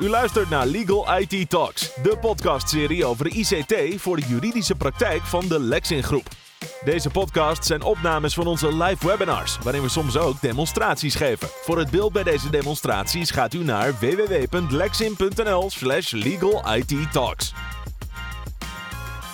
[0.00, 5.48] U luistert naar Legal IT Talks, de podcastserie over ICT voor de juridische praktijk van
[5.48, 6.28] de Lexin Groep.
[6.84, 11.48] Deze podcast zijn opnames van onze live webinars, waarin we soms ook demonstraties geven.
[11.62, 17.52] Voor het beeld bij deze demonstraties gaat u naar www.lexin.nl/slash legal IT talks.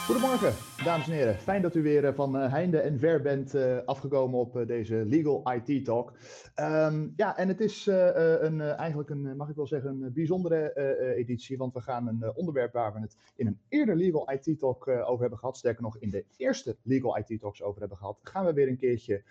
[0.07, 0.53] Goedemorgen,
[0.85, 1.35] dames en heren.
[1.35, 4.67] Fijn dat u weer eh, van eh, heinde en ver bent uh, afgekomen op uh,
[4.67, 6.13] deze Legal IT Talk.
[6.61, 8.09] Um, ja, en het is uh,
[8.41, 10.75] een, eigenlijk een, mag ik wel zeggen, een bijzondere
[11.17, 14.89] editie, want we gaan een onderwerp waar we het in een eerder Legal IT Talk
[14.89, 18.45] over hebben gehad, sterker nog in de eerste Legal IT Talks over hebben gehad, gaan
[18.45, 19.23] we weer een keertje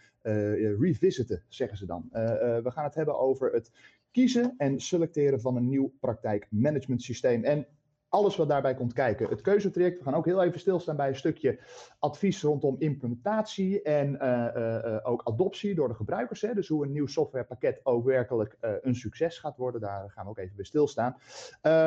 [0.79, 2.09] revisiten, zeggen ze dan.
[2.63, 3.71] we gaan het hebben over het
[4.11, 7.43] kiezen en selecteren van een nieuw praktijkmanagement systeem.
[7.43, 7.67] En
[8.15, 9.29] alles wat daarbij komt kijken.
[9.29, 11.59] Het keuzetraject, we gaan ook heel even stilstaan bij een stukje
[11.99, 16.41] advies rondom implementatie en uh, uh, ook adoptie door de gebruikers.
[16.41, 16.53] Hè?
[16.53, 20.37] Dus hoe een nieuw softwarepakket ook werkelijk een succes gaat worden, daar gaan we ook
[20.37, 21.17] even bij stilstaan.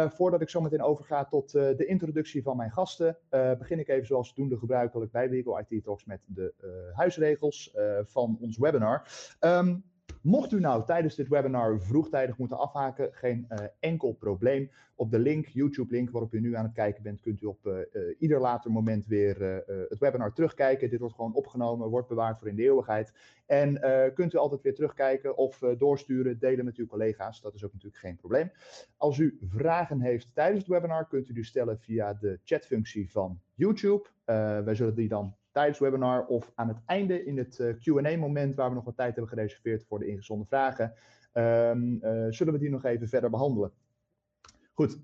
[0.08, 3.16] voordat ik zo meteen overga tot de introductie van mijn gasten,
[3.58, 6.54] begin ik even zoals doende gebruikelijk bij Legal IT Talks met de
[6.92, 9.02] huisregels van ons webinar.
[9.40, 9.84] Um,
[10.28, 14.70] Mocht u nou tijdens dit webinar vroegtijdig moeten afhaken, geen uh, enkel probleem.
[14.94, 17.78] Op de link, YouTube-link waarop u nu aan het kijken bent, kunt u op uh,
[17.92, 20.90] uh, ieder later moment weer het webinar terugkijken.
[20.90, 23.12] Dit wordt gewoon opgenomen, wordt bewaard voor in de eeuwigheid.
[23.46, 23.80] En
[24.14, 27.40] kunt u altijd weer terugkijken of doorsturen, delen met uw collega's.
[27.40, 28.50] Dat is ook natuurlijk geen probleem.
[28.96, 33.40] Als u vragen heeft tijdens het webinar, kunt u die stellen via de chatfunctie van
[33.54, 34.08] YouTube.
[34.64, 38.54] wij zullen die dan tijdens het webinar of aan het einde in het uh, Q&A-moment
[38.54, 40.92] waar we nog wat tijd hebben gereserveerd voor de ingezonden vragen,
[41.32, 43.72] um, uh, zullen we die nog even verder behandelen.
[44.72, 44.98] Goed,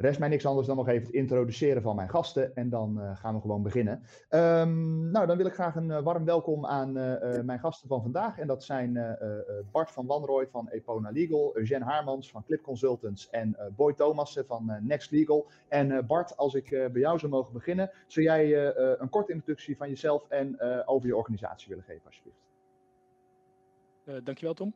[0.00, 3.16] rest mij niks anders dan nog even het introduceren van mijn gasten en dan uh,
[3.16, 4.02] gaan we gewoon beginnen.
[4.30, 8.02] Um, nou, dan wil ik graag een uh, warm welkom aan uh, mijn gasten van
[8.02, 8.38] vandaag.
[8.38, 9.18] En dat zijn
[9.72, 14.78] Bart van Wanrooy van Epona Legal, Eugène Haarmans van Clip Consultants en Boy Thomassen van
[14.80, 15.46] Next Legal.
[15.68, 19.88] En Bart, als ik bij jou zou mogen beginnen, zou jij een korte introductie van
[19.88, 22.40] jezelf en over je organisatie willen geven, alsjeblieft.
[24.24, 24.74] dankjewel, Tom.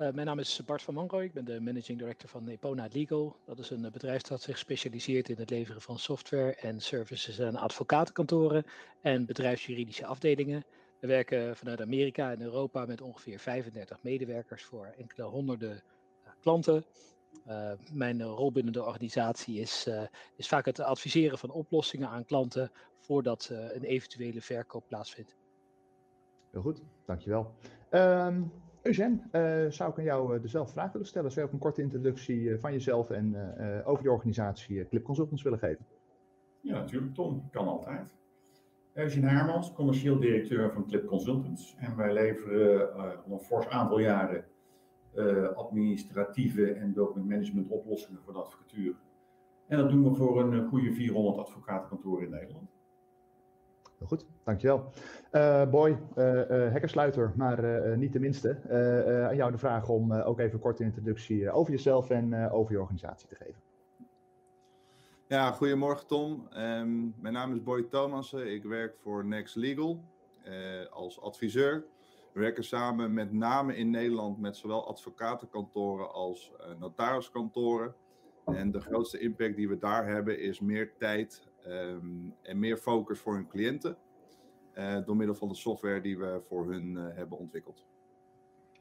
[0.00, 3.36] Uh, mijn naam is Bart van Manrooy, ik ben de managing director van Epona Legal.
[3.44, 7.56] Dat is een bedrijf dat zich specialiseert in het leveren van software en services aan
[7.56, 8.64] advocatenkantoren
[9.00, 10.64] en bedrijfsjuridische afdelingen.
[11.00, 15.82] We werken vanuit Amerika en Europa met ongeveer 35 medewerkers voor enkele honderden
[16.24, 16.84] uh, klanten.
[17.92, 19.88] Mijn rol binnen de organisatie is,
[20.36, 25.36] is vaak het adviseren van oplossingen aan klanten voordat een eventuele verkoop plaatsvindt.
[26.50, 27.54] Heel goed, dankjewel.
[27.90, 28.52] Um...
[28.82, 31.30] Eugène, uh, zou ik aan jou uh, dezelfde vraag willen stellen?
[31.30, 33.36] Zou je ook een korte introductie uh, van jezelf en
[33.84, 35.86] over je organisatie Clip Consultants willen geven?
[36.60, 38.14] Ja, natuurlijk Tom, kan altijd.
[38.94, 41.74] Eugène Hermans, commercieel directeur van Clip Consultants.
[41.78, 42.94] En wij leveren
[43.26, 44.44] al een fors aantal jaren
[45.54, 48.94] administratieve en documentmanagement oplossingen voor de advocatuur.
[49.66, 52.79] En dat doen we voor een goede 400 advocatenkantoren in Nederland.
[54.00, 54.92] Heel goed, dankjewel.
[55.32, 58.58] Uh, Boy, uh, uh, hekkersluiter, maar niet de minste.
[59.28, 62.80] aan jou de vraag om ook even een korte introductie over jezelf en over je
[62.80, 63.60] organisatie te geven.
[65.26, 66.48] Ja, goedemorgen Tom.
[66.56, 68.52] Um, mijn naam is Boy Thomassen.
[68.52, 70.04] Ik werk voor Next Legal
[70.90, 71.84] als adviseur.
[72.32, 77.94] We werken samen met name in Nederland met zowel advocatenkantoren als notariskantoren.
[78.44, 83.18] En de grootste impact die we daar hebben is meer tijd um, en meer focus
[83.18, 83.96] voor hun cliënten.
[84.74, 87.86] Uh, door middel van de software die we voor hun uh, hebben ontwikkeld.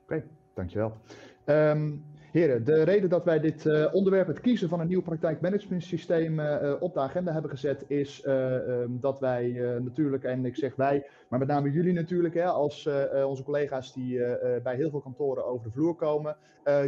[0.03, 0.97] Oké, dankjewel.
[1.45, 6.40] Um, heren, de reden dat wij dit uh, onderwerp, het kiezen van een nieuw praktijkmanagementsysteem,
[6.40, 9.51] uh, op de agenda hebben gezet, is um, dat wij
[9.81, 12.90] natuurlijk, en ik zeg wij, maar met name jullie natuurlijk, hè, als
[13.25, 14.22] onze collega's die
[14.63, 16.38] bij heel veel kantoren over de vloer komen.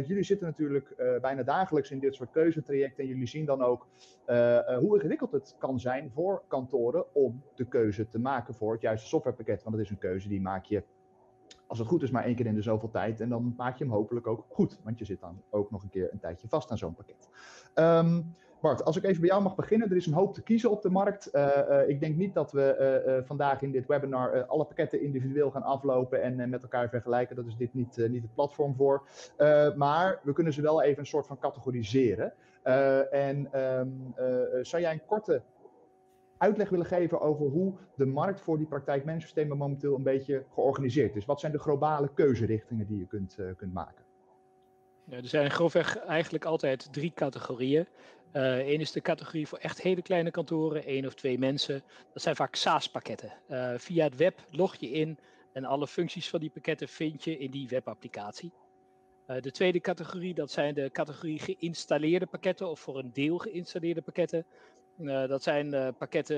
[0.06, 3.86] jullie zitten natuurlijk bijna dagelijks in dit soort keuzetrajecten en jullie zien dan ook
[4.80, 9.08] hoe ingewikkeld het kan zijn voor kantoren om de keuze te maken voor het juiste
[9.08, 9.62] softwarepakket.
[9.62, 10.82] Want het is een keuze die maak je
[11.72, 13.20] als het goed is, maar één keer in de zoveel tijd.
[13.20, 14.78] En dan maak je hem hopelijk ook goed.
[14.82, 17.28] Want je zit dan ook nog een keer een tijdje vast aan zo'n pakket.
[17.74, 19.90] Um, Bart, als ik even bij jou mag beginnen.
[19.90, 21.28] Er is een hoop te kiezen op de markt.
[21.32, 25.50] Uh, uh, ik denk niet dat we uh, vandaag in dit webinar alle pakketten individueel
[25.50, 27.36] gaan aflopen en met elkaar vergelijken.
[27.36, 29.02] Dat is dit niet, niet het platform voor.
[29.76, 32.32] maar we kunnen ze wel even een soort van categoriseren.
[33.10, 34.14] en um,
[34.62, 35.42] zou jij een korte
[36.42, 41.24] uitleg willen geven over hoe de markt voor die praktijkmanagementsystemen momenteel een beetje georganiseerd is.
[41.24, 44.04] Wat zijn de globale keuzerichtingen die je kunt, uh, kunt maken?
[45.04, 47.86] Ja, er zijn grofweg eigenlijk altijd drie categorieën.
[48.32, 51.82] Eén uh, is de categorie voor echt hele kleine kantoren, één of twee mensen.
[52.12, 53.32] Dat zijn vaak SaaS-pakketten.
[53.48, 55.18] Uh, via het web log je in
[55.52, 58.52] en alle functies van die pakketten vind je in die webapplicatie.
[59.40, 64.46] de tweede categorie, dat zijn de categorie geïnstalleerde pakketten of voor een deel geïnstalleerde pakketten.
[65.26, 66.36] Dat zijn pakketten,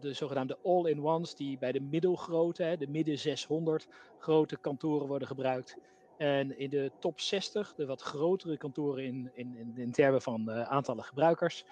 [0.00, 3.88] de zogenaamde all-in-ones, die bij de middelgrote, de midden 600
[4.18, 5.76] grote kantoren worden gebruikt.
[6.16, 11.04] En in de top 60, de wat grotere kantoren in, in, in, termen van aantallen
[11.04, 11.64] gebruikers,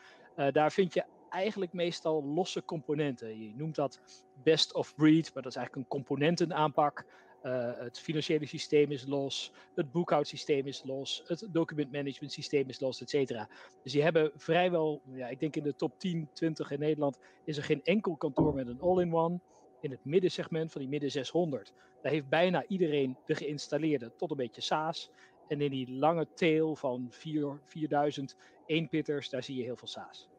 [0.53, 3.43] daar vind je eigenlijk meestal losse componenten.
[3.43, 4.00] Je noemt dat
[4.43, 7.05] best of breed, maar dat is eigenlijk een componentenaanpak.
[7.43, 13.01] Uh, het financiële systeem is los, het boekhoudsysteem is los, het documentmanagement systeem is los,
[13.01, 13.49] et cetera.
[13.83, 17.57] Dus die hebben vrijwel, ja, ik denk in de top 10, 20 in Nederland is
[17.57, 19.41] er geen enkel kantoor met een all-in-one.
[19.81, 21.73] In het middensegment van die midden 600,
[22.03, 25.11] daar heeft bijna iedereen de geïnstalleerde tot een beetje SaaS.
[25.49, 30.30] En in die lange tail van 4, 4000 eenpitters, daar zie je heel veel SaaS.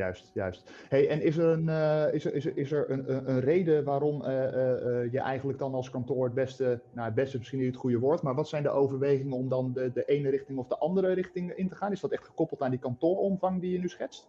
[0.00, 0.70] Juist, juist.
[0.88, 3.84] Hey, en is er een, uh, is er, is er, is er een, een, reden
[3.84, 7.58] waarom uh, uh, je eigenlijk dan als kantoor het beste, nou het beste is misschien
[7.58, 10.58] niet het goede woord, maar wat zijn de overwegingen om dan de, de ene richting
[10.58, 11.92] of de andere richting in te gaan?
[11.92, 14.28] Is dat echt gekoppeld aan die kantooromvang die je nu schetst?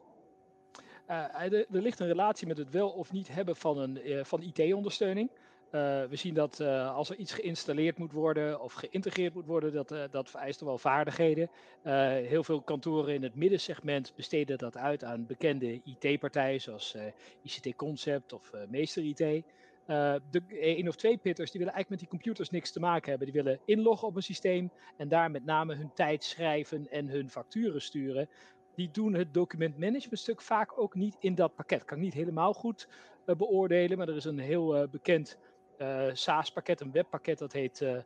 [1.07, 5.29] er, er ligt een relatie met het wel of niet hebben van, een, van IT-ondersteuning.
[5.71, 9.73] Uh, we zien dat uh, als er iets geïnstalleerd moet worden of geïntegreerd moet worden,
[9.73, 11.50] dat, uh, dat vereist wel vaardigheden.
[12.23, 16.95] heel veel kantoren in het middensegment besteden dat uit aan bekende IT-partijen zoals
[17.41, 19.44] ICT Concept of Meester IT.
[20.31, 23.31] de één of twee pitters die willen eigenlijk met die computers niks te maken hebben.
[23.31, 27.29] Die willen inloggen op een systeem en daar met name hun tijd schrijven en hun
[27.29, 28.29] facturen sturen.
[28.75, 31.85] Die doen het documentmanagement stuk vaak ook niet in dat pakket.
[31.85, 32.88] Kan ik niet helemaal goed
[33.38, 35.38] beoordelen, maar er is een heel bekend
[36.13, 37.98] SaaS-pakket, een webpakket, dat heet uh,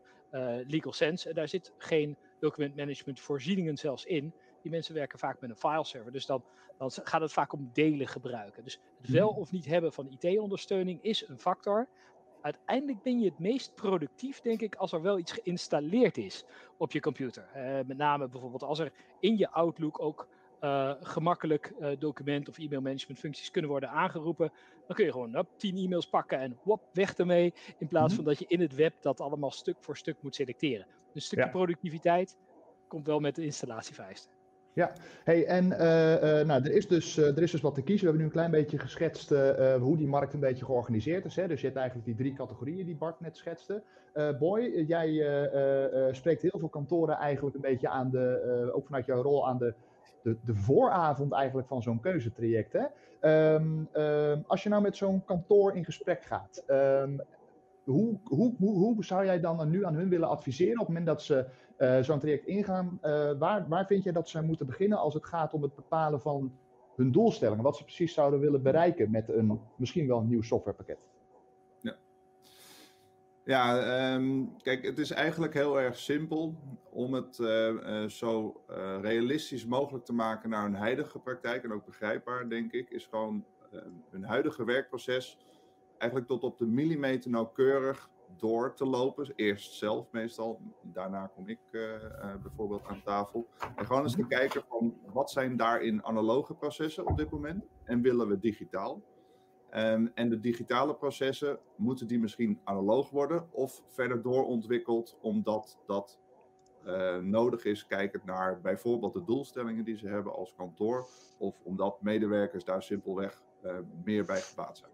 [0.68, 1.30] Legal Sense.
[1.30, 4.33] En daar zit geen document management voorzieningen zelfs in.
[4.62, 6.12] Die mensen werken vaak met een fileserver.
[6.12, 6.44] Dus dan,
[6.77, 8.63] dan gaat het vaak om delen gebruiken.
[8.63, 9.39] Dus het wel mhm.
[9.39, 11.88] of niet hebben van IT-ondersteuning is een factor.
[12.42, 16.45] Uiteindelijk ben je het meest productief, denk ik, als er wel iets geïnstalleerd is
[16.78, 17.50] op je computer.
[17.56, 20.28] Uh, met name bijvoorbeeld als er in je Outlook ook
[20.62, 24.52] uh, gemakkelijk uh, document- of e-mailmanagement functies kunnen worden aangeroepen.
[24.88, 27.54] Dan kun je gewoon 10 e-mails pakken en wop, weg ermee.
[27.78, 28.16] In plaats mhm.
[28.16, 30.86] van dat je in het web dat allemaal stuk voor stuk moet selecteren.
[30.88, 32.38] Dus een stukje productiviteit
[32.88, 34.31] komt wel met de installatievereisten.
[34.74, 34.94] Ja,
[35.24, 35.80] hey, en uh,
[36.46, 38.06] nou, er, is dus, er is dus wat te kiezen.
[38.06, 39.30] We hebben nu een klein beetje geschetst
[39.80, 41.36] hoe die markt een beetje georganiseerd is.
[41.36, 41.48] Hè?
[41.48, 43.84] Dus je hebt eigenlijk die drie categorieën die Bart net schetste.
[44.40, 45.10] Boy, jij
[46.12, 49.74] spreekt heel veel kantoren eigenlijk een beetje aan de, ook vanuit jouw rol aan de
[50.25, 52.74] de, de vooravond eigenlijk van zo'n keuzetraject.
[52.74, 52.86] Hè?
[53.19, 57.22] Ehm, ehm, als je nou met zo'n kantoor in gesprek gaat, um,
[57.83, 61.22] hoe, hoe, hoe, zou jij dan nu aan hun willen adviseren op het moment dat
[61.22, 61.45] ze
[61.77, 63.00] uh, zo'n traject ingaan?
[63.04, 66.22] Uh, waar, waar vind jij dat ze moeten beginnen als het gaat om het bepalen
[66.22, 66.51] van
[66.95, 67.63] hun doelstellingen?
[67.63, 71.10] Wat ze precies zouden willen bereiken met een misschien wel een nieuw softwarepakket?
[73.45, 76.56] Ja, ehm, kijk, het is eigenlijk heel erg simpel
[76.89, 81.63] om het uh, uh, zo uh, realistisch mogelijk te maken naar hun huidige praktijk.
[81.63, 83.45] En ook begrijpbaar, denk ik, is gewoon
[84.09, 85.38] hun huidige werkproces
[85.97, 89.33] eigenlijk tot op de millimeter nauwkeurig door te lopen.
[89.36, 91.59] Eerst zelf meestal, daarna kom ik
[92.42, 93.47] bijvoorbeeld aan tafel.
[93.75, 98.01] En gewoon eens te kijken van wat zijn daarin analoge processen op dit moment en
[98.01, 99.01] willen we digitaal.
[99.75, 106.19] Um, en de digitale processen, moeten die misschien analoog worden of verder doorontwikkeld omdat dat
[106.88, 112.01] uh, nodig is, kijkend naar bijvoorbeeld de doelstellingen die ze hebben als kantoor, of omdat
[112.01, 113.71] medewerkers daar simpelweg uh,
[114.04, 114.92] meer bij gebaat zijn.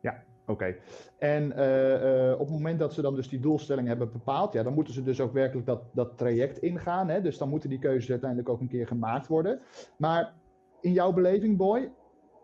[0.00, 0.76] Ja, oké.
[1.18, 4.74] En uh, op het moment dat ze dan dus die doelstelling hebben bepaald, ja, dan
[4.74, 7.08] moeten ze dus ook werkelijk dat, dat traject ingaan.
[7.08, 7.20] Hè?
[7.20, 9.60] Dus dan moeten die keuzes uiteindelijk ook een keer gemaakt worden.
[9.96, 10.34] Maar
[10.80, 11.92] in jouw beleving, Boy,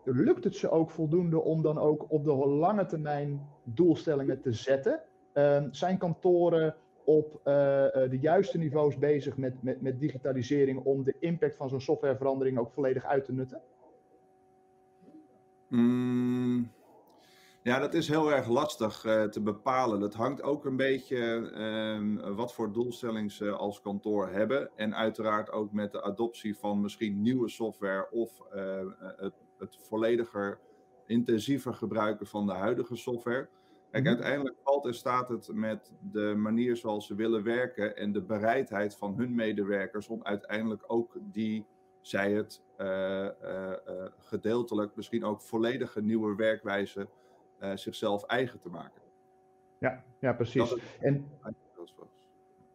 [0.03, 5.01] lukt het ze ook voldoende om dan ook op de lange termijn doelstellingen te zetten?
[5.33, 11.15] Uh, zijn kantoren op uh, de juiste niveaus bezig met, met, met digitalisering om de
[11.19, 13.61] impact van zo'n softwareverandering ook volledig uit te nutten?
[15.67, 16.71] Mm,
[17.63, 19.99] ja, dat is heel erg lastig uh, te bepalen.
[19.99, 24.69] Dat hangt ook een beetje uh, wat voor doelstellingen ze als kantoor hebben.
[24.75, 28.41] En uiteraard ook met de adoptie van misschien nieuwe software of
[29.17, 30.59] het het vollediger,
[31.05, 33.49] intensiever gebruiken van de huidige software.
[33.91, 34.13] Kijk, mhm.
[34.13, 38.95] uiteindelijk valt en staat het met de manier zoals ze willen werken en de bereidheid
[38.95, 41.65] van hun medewerkers om uiteindelijk ook die,
[42.01, 47.07] zij het uh, uh, uh, gedeeltelijk, misschien ook volledige nieuwe werkwijze
[47.75, 49.01] zichzelf eigen te maken.
[49.77, 50.75] Ja, ja precies.
[50.99, 51.25] en,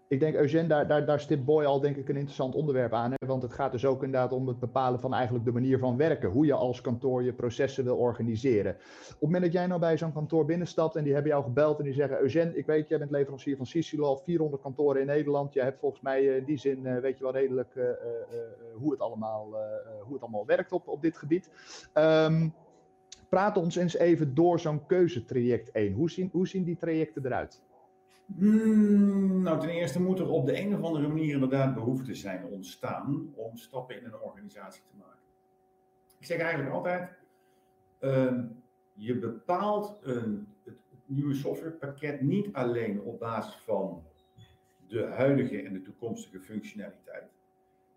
[0.09, 3.11] ik denk, Eugène, daar, daar, stipt Boy al denk ik een interessant onderwerp aan.
[3.11, 3.27] Hè?
[3.27, 6.31] Want het gaat dus ook inderdaad om het bepalen van eigenlijk de manier van werken.
[6.31, 8.73] Hoe je als kantoor je processen wil organiseren.
[8.75, 11.79] Op het moment dat jij nou bij zo'n kantoor binnenstapt en die hebben jou gebeld
[11.79, 12.21] en die zeggen...
[12.21, 15.53] Eugène, ik weet, jij bent leverancier van Sicilo, al 400 kantoren in Nederland.
[15.53, 17.85] Jij hebt volgens mij in die zin, weet je wel redelijk uh,
[18.75, 19.57] hoe, het allemaal,
[20.03, 21.51] hoe het allemaal werkt op, op dit gebied.
[21.95, 22.55] Um,
[23.29, 25.93] praat ons eens even door zo'n keuzetraject 1.
[25.93, 27.63] Hoe zien, hoe zien die trajecten eruit?
[28.35, 32.45] Hmm, nou, ten eerste moet er op de een of andere manier inderdaad behoefte zijn
[32.45, 35.25] ontstaan om stappen in een organisatie te maken.
[36.19, 37.11] Ik zeg eigenlijk altijd,
[38.01, 38.43] uh,
[38.95, 44.03] je bepaalt een, het, het nieuwe softwarepakket niet alleen op basis van
[44.87, 47.25] de huidige en de toekomstige functionaliteit.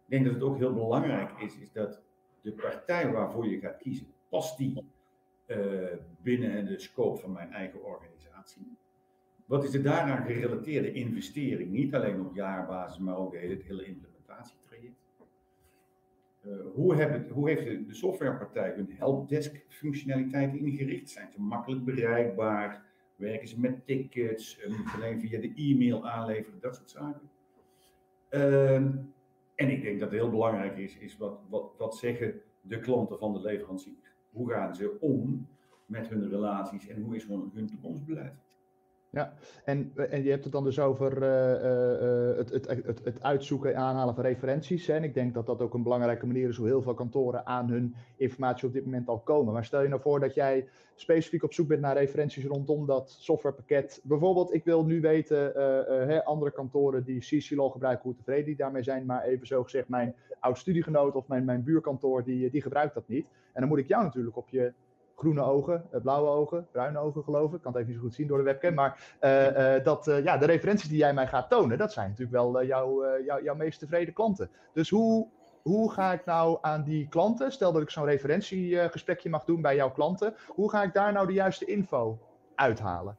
[0.06, 2.02] Ik denk dat het ook heel belangrijk is, is dat
[2.42, 4.84] de partij waarvoor je gaat kiezen, past die
[5.48, 8.78] uh, binnen de scope van mijn eigen organisatie?
[9.50, 11.72] Wat is de daaraan gerelateerde investering?
[11.72, 14.96] Niet alleen op jaarbasis, maar ook het hele implementatietraject.
[16.46, 21.10] Uh, hoe, het, hoe, heeft de, softwarepartij hun helpdesk functionaliteiten ingericht?
[21.10, 22.86] Zijn ze makkelijk bereikbaar?
[23.16, 24.60] Werken ze met tickets?
[24.60, 26.60] Uh, moet alleen via de e-mail aanleveren?
[26.60, 27.30] Dat soort zaken.
[28.30, 28.76] Uh,
[29.56, 33.18] en ik denk dat het heel belangrijk is, is wat, wat, wat zeggen de klanten
[33.18, 34.14] van de leverancier?
[34.32, 35.48] Hoe gaan ze om
[35.86, 38.34] met hun relaties en hoe is hun, hun toekomstbeleid?
[39.12, 43.24] Ja, en, en je hebt het dan dus over uh, uh, het, het, het, het,
[43.24, 44.88] uitzoeken en aanhalen van referenties.
[44.88, 44.94] Hè?
[44.94, 47.70] En ik denk dat dat ook een belangrijke manier is hoe heel veel kantoren aan
[47.70, 49.54] hun informatie op dit moment al komen.
[49.54, 53.16] Maar stel je nou voor dat jij specifiek op zoek bent naar referenties rondom dat
[53.20, 54.00] softwarepakket.
[54.04, 59.06] Bijvoorbeeld, ik wil nu weten, andere kantoren die CCLO gebruiken, hoe tevreden die daarmee zijn.
[59.06, 63.08] Maar even zo gezegd, mijn oud studiegenoot of mijn, mijn buurkantoor, die, die gebruikt dat
[63.08, 63.26] niet.
[63.54, 64.74] En dan moet ik jou natuurlijk op je
[65.20, 67.56] groene ogen, eh, blauwe ogen, bruine ogen geloof ik.
[67.56, 68.74] Ik kan het even niet zo goed zien door de webcam.
[68.74, 72.10] Maar uh, uh, dat, uh, ja, de referenties die jij mij gaat tonen, dat zijn
[72.10, 74.50] natuurlijk wel jouw, jou, jouw meest tevreden klanten.
[74.74, 75.28] Dus hoe,
[75.62, 79.76] hoe ga ik nou aan die klanten, stel dat ik zo'n referentiegesprekje mag doen bij
[79.76, 82.20] jouw klanten, hoe ga ik daar nou de juiste info
[82.56, 83.18] uithalen?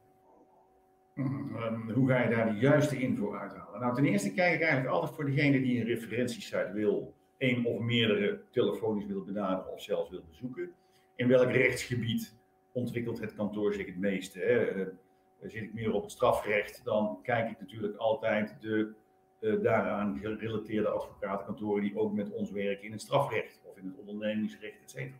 [1.15, 3.79] Um, hoe ga je daar de juiste info uithalen?
[3.79, 7.79] Nou, ten eerste kijk ik eigenlijk altijd voor degene die een referentiesite wil, één of
[7.79, 10.71] meerdere telefonisch wil benaderen of zelfs wil bezoeken
[11.21, 12.35] in welk rechtsgebied
[12.71, 14.39] ontwikkelt het kantoor zich het meeste.
[14.39, 14.75] Hè?
[14.75, 14.87] Uh,
[15.41, 18.93] zit ik meer op het strafrecht, dan kijk ik natuurlijk altijd de
[19.39, 23.97] uh, daaraan gerelateerde advocatenkantoren die ook met ons werken in het strafrecht of in het
[23.97, 25.11] ondernemingsrecht, etc.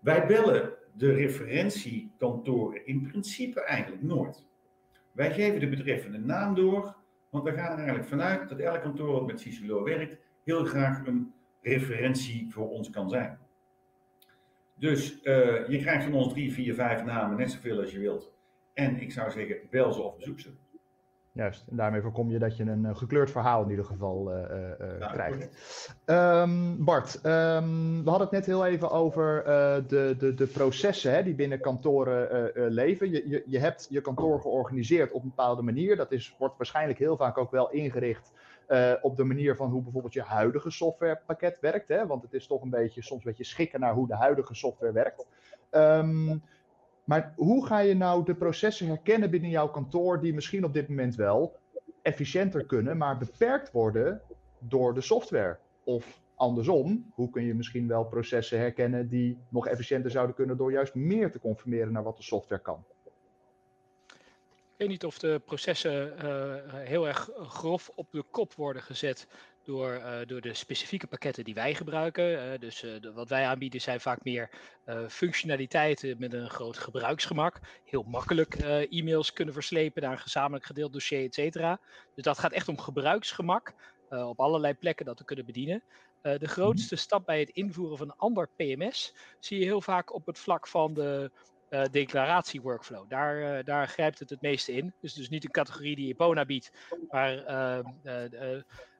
[0.00, 4.46] Wij bellen de referentiekantoren in principe eigenlijk nooit.
[5.12, 6.96] Wij geven de betreffende naam door,
[7.30, 11.06] want we gaan er eigenlijk vanuit dat elk kantoor dat met Cicelo werkt heel graag
[11.06, 13.38] een referentie voor ons kan zijn.
[14.78, 18.32] Dus uh, je krijgt van ons drie, vier, vijf namen, net zoveel als je wilt.
[18.74, 20.48] En ik zou zeggen, bel ze of bezoek ze.
[21.32, 24.38] Juist, en daarmee voorkom je dat je een uh, gekleurd verhaal in ieder geval uh,
[24.98, 25.48] ja, krijgt.
[26.06, 29.44] Um, Bart, um, we hadden het net heel even over
[29.88, 33.10] de, de, de processen hè, die binnen kantoren leven.
[33.10, 35.96] Je, je, je hebt je kantoor georganiseerd op een bepaalde manier.
[35.96, 38.32] Dat is, wordt waarschijnlijk heel vaak ook wel ingericht
[38.68, 41.88] uh, op de manier van hoe bijvoorbeeld je huidige softwarepakket werkt.
[41.88, 42.06] Hè?
[42.06, 44.92] Want het is toch een beetje, soms een beetje schikken naar hoe de huidige software
[44.92, 45.26] werkt.
[45.70, 46.42] Um,
[47.04, 50.88] maar hoe ga je nou de processen herkennen binnen jouw kantoor die misschien op dit
[50.88, 51.56] moment wel
[52.02, 54.20] efficiënter kunnen, maar beperkt worden
[54.58, 55.58] door de software?
[55.84, 60.72] Of andersom, hoe kun je misschien wel processen herkennen die nog efficiënter zouden kunnen door
[60.72, 62.84] juist meer te conformeren naar wat de software kan?
[64.76, 69.26] Ik weet niet of de processen uh, heel erg grof op de kop worden gezet
[69.62, 72.60] door, uh, door de specifieke pakketten die wij gebruiken.
[72.60, 74.50] dus de, wat wij aanbieden zijn vaak meer
[75.08, 77.60] functionaliteiten met een groot gebruiksgemak.
[77.84, 78.54] Heel makkelijk
[78.90, 81.80] e-mails kunnen verslepen naar een gezamenlijk gedeeld dossier, et cetera.
[82.14, 83.74] Dus dat gaat echt om gebruiksgemak
[84.10, 85.82] op allerlei plekken dat te kunnen bedienen.
[86.22, 87.02] de grootste mhm.
[87.02, 90.66] stap bij het invoeren van een ander PMS zie je heel vaak op het vlak
[90.66, 91.30] van de
[91.70, 93.08] uh, declaratieworkflow.
[93.08, 94.94] Daar, uh, daar grijpt het het meeste in.
[95.00, 96.72] Dus, dus niet een categorie die Epona biedt,
[97.08, 97.78] maar uh,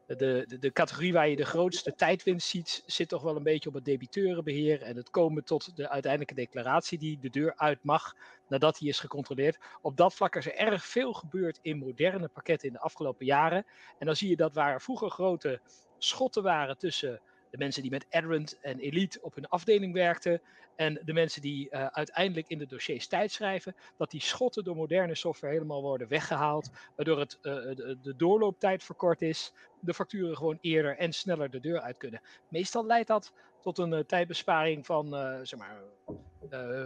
[0.07, 3.69] de, de, de, categorie waar je de grootste tijdwinst ziet, zit toch wel een beetje
[3.69, 8.15] op het debiteurenbeheer en het komen tot de uiteindelijke declaratie die de deur uit mag
[8.49, 9.59] nadat die is gecontroleerd.
[9.81, 13.67] Op dat vlak is er erg veel gebeurd in moderne pakketten in de afgelopen jaren.
[13.99, 15.61] En dan zie je dat waar vroeger grote
[15.99, 20.41] schotten waren tussen de mensen die met Adrent en Elite op hun afdeling werkten
[20.77, 24.77] En de mensen die uh, uiteindelijk in de dossiers tijd schrijven, dat die schotten door
[24.77, 30.59] moderne software helemaal worden weggehaald, waardoor het, de, de, doorlooptijd verkort is, de facturen gewoon
[30.61, 32.21] eerder en sneller de deur uit kunnen.
[32.49, 33.33] Meestal leidt dat
[33.67, 35.09] tot een uh, tijdbesparing van
[35.43, 35.83] zeg maar,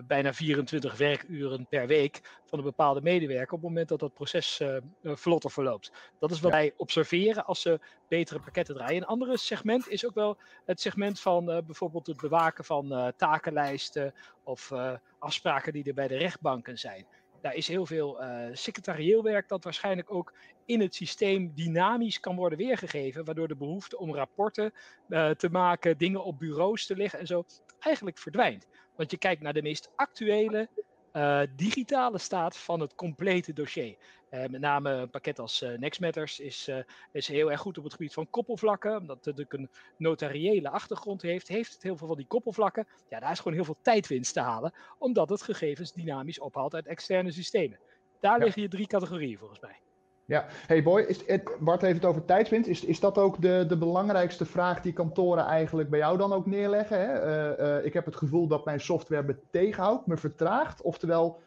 [0.06, 4.62] bijna 24 werkuren per week van een bepaalde medewerker op het moment dat dat proces
[5.02, 5.92] vlotter verloopt.
[6.18, 6.56] Dat is wat ja.
[6.56, 8.96] wij observeren als ze betere pakketten draaien.
[8.96, 14.72] Een andere segment is ook wel het segment van bijvoorbeeld het bewaken van takenlijsten of
[15.18, 17.06] afspraken die er bij de rechtbanken zijn.
[17.40, 22.36] Daar is heel veel uh, secretarieel werk dat waarschijnlijk ook in het systeem dynamisch kan
[22.36, 24.72] worden weergegeven, waardoor de behoefte om rapporten
[25.08, 27.44] uh, te maken, dingen op bureaus te leggen en zo,
[27.78, 28.66] eigenlijk verdwijnt.
[28.96, 30.68] Want je kijkt naar de meest actuele
[31.12, 33.96] uh, digitale staat van het complete dossier.
[34.30, 36.70] Uh, met name een pakket als uh, NextMatters is,
[37.12, 38.96] is heel erg goed op het gebied van koppelvlakken.
[38.96, 42.86] Omdat het natuurlijk een notariële achtergrond heeft, heeft het heel veel van die koppelvlakken.
[43.08, 46.86] Ja, daar is gewoon heel veel tijdwinst te halen, omdat het gegevens dynamisch ophaalt uit
[46.86, 47.78] externe systemen.
[48.20, 48.44] Daar ja.
[48.44, 49.80] liggen je drie categorieën volgens mij.
[50.24, 51.24] Ja, hey boy, is,
[51.60, 52.68] Bart heeft het over tijdswinst.
[52.68, 56.46] Is, is dat ook de, de belangrijkste vraag die kantoren eigenlijk bij jou dan ook
[56.46, 56.98] neerleggen?
[56.98, 57.82] Hè?
[57.82, 60.82] Ik heb het gevoel dat mijn software me tegenhoudt, me vertraagt.
[60.82, 61.40] Oftewel,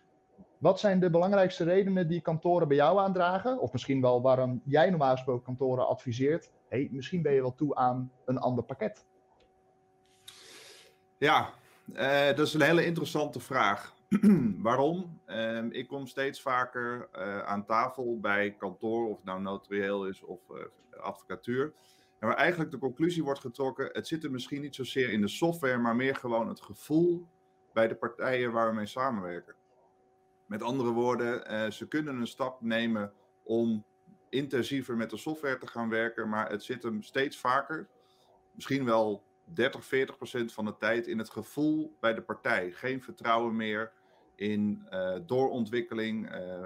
[0.64, 3.60] wat zijn de belangrijkste redenen die kantoren bij jou aandragen?
[3.60, 6.52] Of misschien wel waarom jij normaal gesproken kantoren adviseert.
[6.70, 9.06] hey, misschien ben je wel toe aan een ander pakket.
[11.18, 11.50] Ja,
[11.94, 13.96] uh, dat is een hele interessante vraag.
[14.70, 15.20] Waarom?
[15.26, 20.24] Um, ik kom steeds vaker uh, aan tafel bij kantoor, of het nou notarieel is
[20.24, 20.58] of uh,
[21.02, 21.74] advocatuur.
[22.20, 25.28] En waar eigenlijk de conclusie wordt getrokken: het zit er misschien niet zozeer in de
[25.28, 27.28] software, maar meer gewoon het gevoel
[27.74, 29.56] bij de partijen waar we mee samenwerken.
[30.46, 33.86] Met andere woorden, uh, ze kunnen een stap nemen om
[34.30, 37.88] intensiever met de software te gaan werken, maar het zit hem steeds vaker,
[38.52, 42.72] misschien wel 30, 40 procent van de tijd in het gevoel bij de partij.
[42.72, 43.92] Geen vertrouwen meer
[44.36, 46.34] in uh, doorontwikkeling.
[46.34, 46.66] Uh,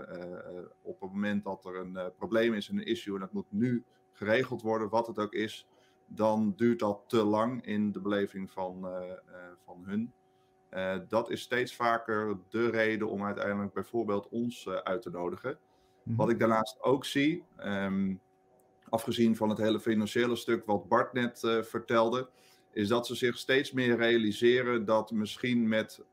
[0.82, 4.62] op het moment dat er een probleem is, een issue, en dat moet nu geregeld
[4.62, 5.68] worden, wat het ook is,
[6.06, 8.88] dan duurt dat te lang in de beleving van,
[9.66, 10.14] van hun.
[11.08, 15.58] Dat is steeds vaker de reden om uiteindelijk bijvoorbeeld ons uit te nodigen.
[16.04, 16.16] Mm-hmm.
[16.16, 18.22] Wat ik daarnaast ook zie, um,
[18.90, 22.30] afgezien van het hele financiële stuk wat Bart net vertelde,
[22.72, 26.04] is dat ze zich steeds meer realiseren dat misschien met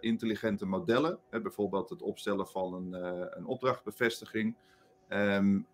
[0.00, 2.92] intelligente modellen, hè, bijvoorbeeld het opstellen van een,
[3.38, 4.56] een opdrachtbevestiging,
[5.08, 5.66] um,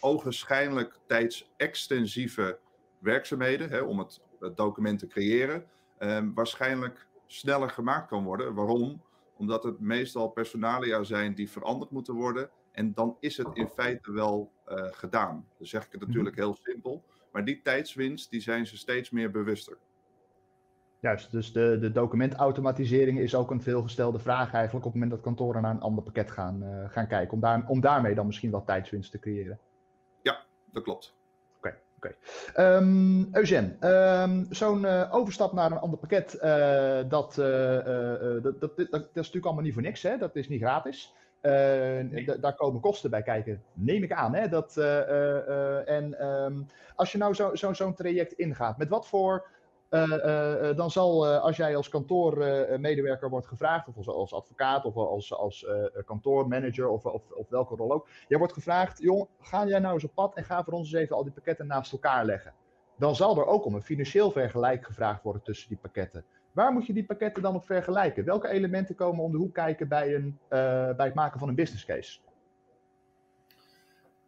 [0.00, 2.58] ogenschijnlijk tijdsextensieve
[2.98, 5.64] werkzaamheden hè, om het, het, document te creëren,
[5.98, 8.54] um, waarschijnlijk sneller gemaakt kan worden.
[8.54, 9.02] Waarom?
[9.36, 12.50] Omdat het meestal personalia zijn die veranderd moeten worden.
[12.72, 14.52] En dan is het in feite wel
[14.90, 15.46] gedaan.
[15.58, 17.04] Dan zeg ik het natuurlijk heel simpel.
[17.32, 19.78] Maar die tijdswinst, die zijn ze steeds meer bewuster.
[21.00, 25.20] Juist, dus de, de documentautomatisering is ook een veelgestelde vraag eigenlijk op het moment dat
[25.20, 27.34] kantoren naar een ander pakket gaan, uh, gaan kijken.
[27.34, 29.58] Om, daar, om daarmee dan misschien wat tijdswinst te creëren.
[30.22, 31.16] Ja, dat klopt.
[31.98, 32.14] Oké.
[32.52, 32.76] Okay.
[32.76, 39.02] Um, Eugène, um, zo'n uh, overstap naar een ander pakket, uh, dat, dat, dat, dat,
[39.02, 40.16] is natuurlijk allemaal niet voor niks, hè?
[40.18, 41.14] dat is niet gratis.
[41.42, 42.38] Nee.
[42.40, 44.34] Daar komen kosten bij kijken, neem ik aan.
[44.34, 44.48] Hè?
[44.48, 44.76] Dat,
[45.86, 49.46] en um, als je nou zo'n zo, zo traject ingaat, met wat voor
[50.76, 55.66] dan zal, als jij als kantoormedewerker wordt gevraagd, of als, als advocaat of als, als
[56.04, 60.04] kantoormanager of, of, of, welke rol ook, jij wordt gevraagd, jong, ga jij nou eens
[60.04, 62.52] op pad en ga voor ons eens even al die pakketten naast elkaar leggen.
[62.98, 66.24] Dan zal er ook om een financieel vergelijk gevraagd worden tussen die pakketten.
[66.52, 68.24] Waar moet je die pakketten dan op vergelijken?
[68.24, 70.38] Welke elementen komen om de hoek kijken bij, een,
[70.96, 72.18] bij het maken van een business case?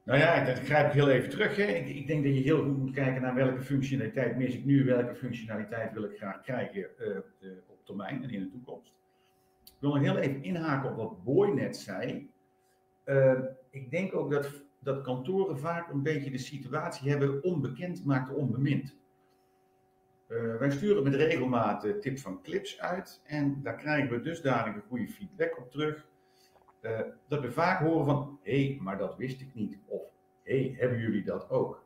[0.05, 1.57] Nou ja, dat grijp ik heel even terug.
[1.57, 1.63] Hè.
[1.63, 4.85] Ik, ik, denk dat je heel goed moet kijken naar welke functionaliteit mis ik nu,
[4.85, 8.93] welke functionaliteit wil ik graag krijgen uh, op termijn en in de toekomst.
[9.65, 12.31] Ik wil nog heel even inhaken op wat Boy net zei.
[13.05, 13.39] Uh,
[13.71, 18.99] ik denk ook dat, dat kantoren vaak een beetje de situatie hebben onbekend maakt onbemind.
[20.59, 25.59] Wij sturen met regelmaat tips van clips uit en daar krijgen we dusdanig goede feedback
[25.59, 26.07] op terug
[26.81, 29.79] uh, dat we vaak horen van, hé, hey, maar dat wist ik niet.
[29.87, 30.03] Of,
[30.43, 31.85] hé, hey, hebben jullie dat ook?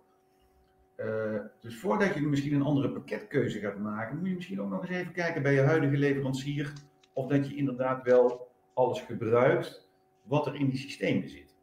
[0.96, 4.80] Uh, dus voordat je misschien een andere pakketkeuze gaat maken, moet je misschien ook nog
[4.80, 6.72] eens even kijken bij je huidige leverancier
[7.12, 9.88] of dat je inderdaad wel alles gebruikt
[10.22, 11.54] wat er in die systemen zit.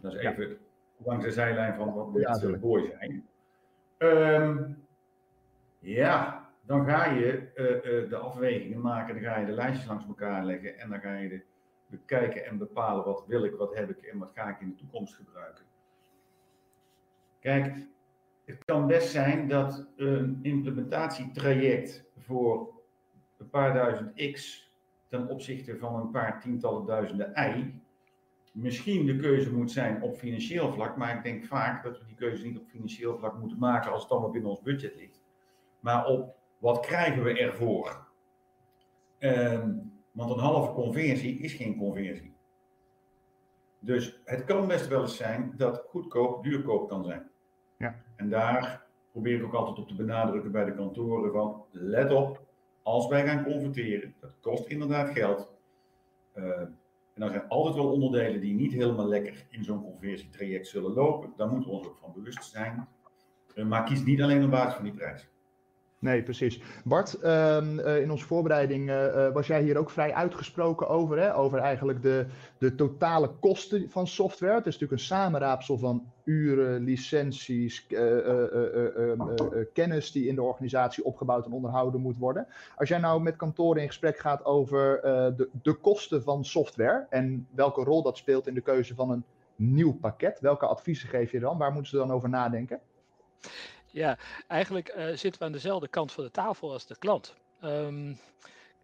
[0.00, 0.54] Dat is even ja.
[0.96, 3.26] langs de zijlijn van wat we ja, boy zijn.
[3.98, 4.86] Um,
[5.78, 10.44] ja, dan ga je uh, de afwegingen maken, dan ga je de lijstjes langs elkaar
[10.44, 11.42] leggen en dan ga je de
[11.86, 14.74] bekijken en bepalen wat wil ik, wat heb ik en wat ga ik in de
[14.74, 15.64] toekomst gebruiken.
[17.40, 17.86] Kijk,
[18.44, 22.74] het kan best zijn dat een implementatietraject voor
[23.36, 24.70] een paar duizend X
[25.08, 27.80] ten opzichte van een paar tientallen duizenden Y,
[28.52, 32.14] misschien de keuze moet zijn op financieel vlak, maar ik denk vaak dat we die
[32.14, 35.22] keuze niet op financieel vlak moeten maken als het allemaal binnen ons budget ligt,
[35.80, 38.06] maar op wat krijgen we ervoor.
[39.18, 39.85] Um,
[40.16, 42.34] want een halve conversie is geen conversie.
[43.78, 47.30] Dus het kan best wel eens zijn dat goedkoop duurkoop kan zijn.
[47.78, 47.94] Ja.
[48.16, 52.44] En daar probeer ik ook altijd op te benadrukken bij de kantoren van let op,
[52.82, 55.52] als wij gaan converteren, dat kost inderdaad geld.
[56.34, 56.60] Uh,
[57.14, 61.32] en er zijn altijd wel onderdelen die niet helemaal lekker in zo'n conversietraject zullen lopen.
[61.36, 62.88] Daar moeten we ons ook van bewust zijn.
[63.54, 65.28] Uh, maar kies niet alleen op basis van die prijs.
[66.06, 66.60] Nee, precies.
[66.84, 71.36] Bart, ehm, eh, in onze voorbereiding uh, was jij hier ook vrij uitgesproken over, hè?
[71.36, 72.26] over eigenlijk de,
[72.58, 74.54] de totale kosten van software.
[74.54, 79.20] Het is natuurlijk een samenraapsel van uren, licenties, ehm,
[79.72, 82.46] kennis die in de organisatie opgebouwd en onderhouden moet worden.
[82.76, 85.00] Als jij nou met kantoren in gesprek gaat over
[85.36, 89.24] de, de kosten van software en welke rol dat speelt in de keuze van een
[89.56, 91.58] nieuw pakket, welke adviezen geef je dan?
[91.58, 92.80] Waar moeten ze dan over nadenken?
[93.96, 97.34] Ja, eigenlijk uh, zitten we aan dezelfde kant van de tafel als de klant.
[97.64, 98.18] Um,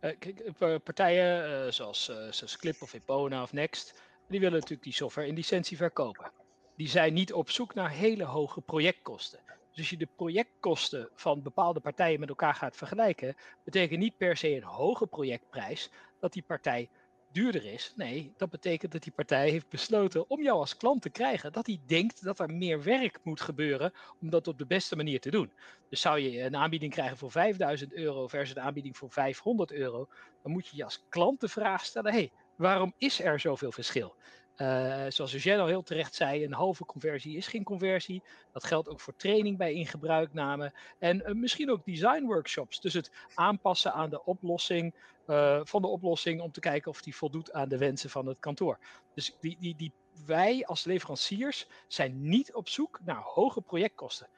[0.01, 5.29] uh, partijen uh, zoals, zoals Clip of Epona of Next, die willen natuurlijk die software
[5.29, 6.33] in licentie verkopen.
[6.77, 9.39] Die zijn niet op zoek naar hele hoge projectkosten.
[9.47, 14.37] Dus als je de projectkosten van bepaalde partijen met elkaar gaat vergelijken, betekent niet per
[14.37, 16.89] se een hoge projectprijs dat die partij
[17.33, 17.93] duurder is.
[17.97, 21.53] Nee, dat betekent dat die partij heeft besloten om jou als klant te krijgen.
[21.53, 25.21] Dat hij denkt dat er meer werk moet gebeuren om dat op de beste manier
[25.21, 25.53] te doen.
[25.89, 30.09] Dus zou je een aanbieding krijgen voor 5000 euro versus een aanbieding voor 500 euro,
[30.43, 34.15] dan moet je je als klant de vraag stellen: hey, waarom is er zoveel verschil?
[34.57, 38.23] Uh, zoals Eugène al heel terecht zei, een halve conversie is geen conversie.
[38.53, 40.73] Dat geldt ook voor training bij ingebruikname.
[40.99, 42.81] En uh, misschien ook design workshops.
[42.81, 44.95] Dus het aanpassen aan de oplossing
[45.27, 48.39] uh, van de oplossing om te kijken of die voldoet aan de wensen van het
[48.41, 48.79] kantoor.
[49.15, 49.93] Dus die, die,
[50.27, 54.29] wij als leveranciers zijn niet op zoek naar hoge projectkosten.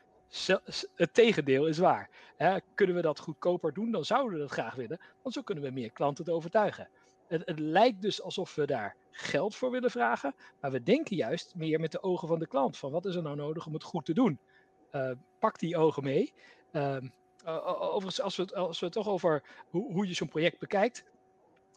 [0.94, 2.10] Het tegendeel is waar.
[2.36, 5.00] Hè, kunnen we dat goedkoper doen, dan zouden we dat graag willen.
[5.22, 6.88] Want zo kunnen we meer klanten te overtuigen.
[7.34, 11.54] Het, het, lijkt dus alsof we daar geld voor willen vragen, maar we denken juist
[11.54, 12.76] meer met de ogen van de klant.
[12.76, 14.38] Van wat is er nou nodig om het goed te doen?
[14.92, 16.32] Uh, pak die ogen mee.
[16.72, 16.96] Uh,
[17.44, 21.04] overigens, als we, het, als we het toch over hoe, hoe je zo'n project bekijkt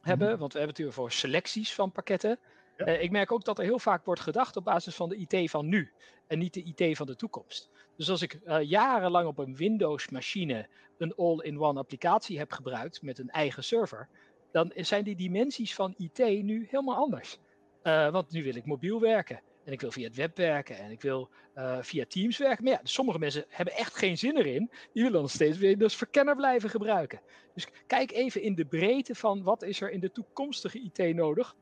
[0.01, 2.39] hebben, mm want we hebben het hier voor selecties van pakketten.
[2.77, 2.87] Ja.
[2.87, 5.49] Uh, ik merk ook dat er heel vaak wordt gedacht op basis van de IT
[5.49, 5.91] van nu
[6.27, 7.69] en niet de IT van de toekomst.
[7.95, 10.67] Dus als ik uh, jarenlang op een Windows-machine
[10.97, 14.07] een all-in-one applicatie heb gebruikt met een eigen server,
[14.51, 17.39] dan zijn die dimensies van IT nu helemaal anders.
[17.83, 19.41] Uh, want nu wil ik mobiel werken.
[19.63, 20.77] En ik wil via het web werken.
[20.77, 22.63] En ik wil uh, via Teams werken.
[22.63, 24.69] Maar ja, dus sommige mensen hebben echt geen zin erin.
[24.93, 27.21] Die willen dan steeds weer dus verkenner blijven gebruiken.
[27.53, 31.55] Dus kijk even in de breedte van wat is er in de toekomstige IT nodig.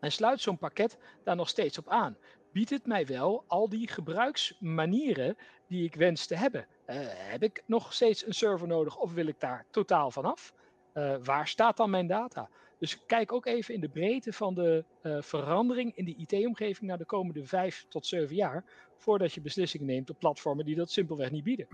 [0.00, 2.16] En sluit zo'n pakket daar nog steeds op aan.
[2.52, 5.36] Biedt het mij wel al die gebruiksmanieren
[5.68, 6.66] die ik wens te hebben?
[6.86, 10.52] Uh, heb ik nog steeds een server nodig of wil ik daar totaal vanaf?
[10.96, 12.48] Uh, waar staat dan mijn data?
[12.78, 16.98] Dus kijk ook even in de breedte van de uh, verandering in de IT-omgeving naar
[16.98, 18.64] de komende vijf tot zeven jaar,
[18.96, 21.66] voordat je beslissingen neemt op platformen die dat simpelweg niet bieden.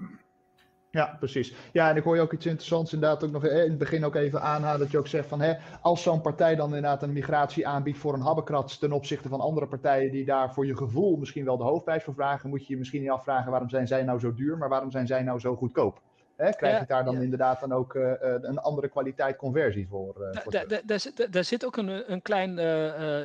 [0.91, 1.55] Ja, precies.
[1.73, 4.15] Ja, en ik hoor je ook iets interessants inderdaad ook nog in het begin ook
[4.15, 7.67] even aanhalen dat je ook zegt van hè, als zo'n partij dan inderdaad een migratie
[7.67, 11.45] aanbiedt voor een habbekrats ten opzichte van andere partijen die daar voor je gevoel misschien
[11.45, 14.19] wel de hoofdprijs voor vragen, moet je je misschien niet afvragen waarom zijn zij nou
[14.19, 16.01] zo duur, maar waarom zijn zij nou zo goedkoop?
[16.43, 20.15] Hè, krijg je daar dan inderdaad dan ook uh, een andere kwaliteit conversie voor?
[20.21, 22.57] Uh, da, da, da, daar zit ook een, een klein,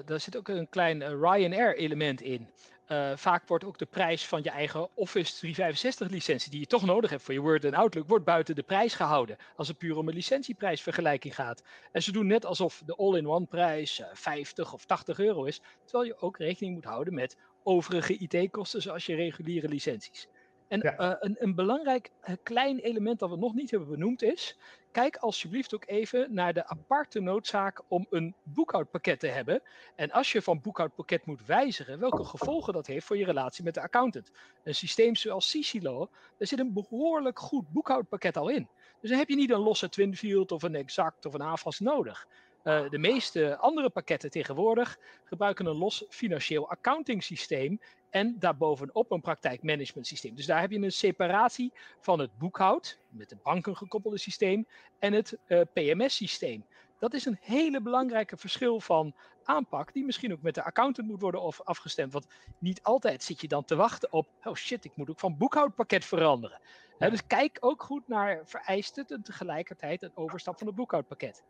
[0.06, 2.50] daar zit ook een klein Ryanair element in.
[2.92, 6.86] Uh, vaak wordt ook de prijs van je eigen Office 365 licentie, die je toch
[6.86, 9.38] nodig hebt voor je Word en Outlook, wordt buiten de prijs gehouden.
[9.56, 11.64] Als het puur om een licentieprijsvergelijking gaat.
[11.92, 16.10] En ze doen net alsof de all-in-one prijs uh, 50 of 80 euro is, terwijl
[16.10, 20.28] je ook rekening moet houden met overige IT-kosten zoals je reguliere licenties.
[20.68, 21.00] En ja.
[21.00, 24.58] uh, een, een, belangrijk uh, klein element dat we nog niet hebben benoemd is,
[24.92, 29.62] kijk alsjeblieft ook even naar de aparte noodzaak om een boekhoudpakket te hebben.
[29.96, 33.74] En als je van boekhoudpakket moet wijzigen, welke gevolgen dat heeft voor je relatie met
[33.74, 34.32] de accountant.
[34.64, 38.68] Een systeem zoals Sicilo, daar zit een behoorlijk goed boekhoudpakket al in.
[39.02, 42.28] Dus dan heb je niet een losse Twinfield of een Exact of een AFAS nodig.
[42.68, 49.22] Uh, de meeste andere pakketten tegenwoordig gebruiken een los financieel accounting systeem en daarbovenop een
[49.22, 50.36] praktijkmanagement systeem.
[50.36, 54.68] Dus daar heb je een separatie van het boekhoud, met het banken gekoppelde systeem,
[55.00, 56.66] en het uh, PMS systeem.
[57.00, 61.22] Dat is een hele belangrijke verschil van aanpak, die misschien ook met de accountant moet
[61.22, 62.14] worden of afgestemd.
[62.14, 62.28] Want
[62.58, 66.06] niet altijd zit je dan te wachten op, oh shit, ik moet ook van boekhoudpakket
[66.06, 66.60] veranderen.
[66.98, 71.44] dus kijk ook goed naar vereisten en tegelijkertijd een overstap van het boekhoudpakket.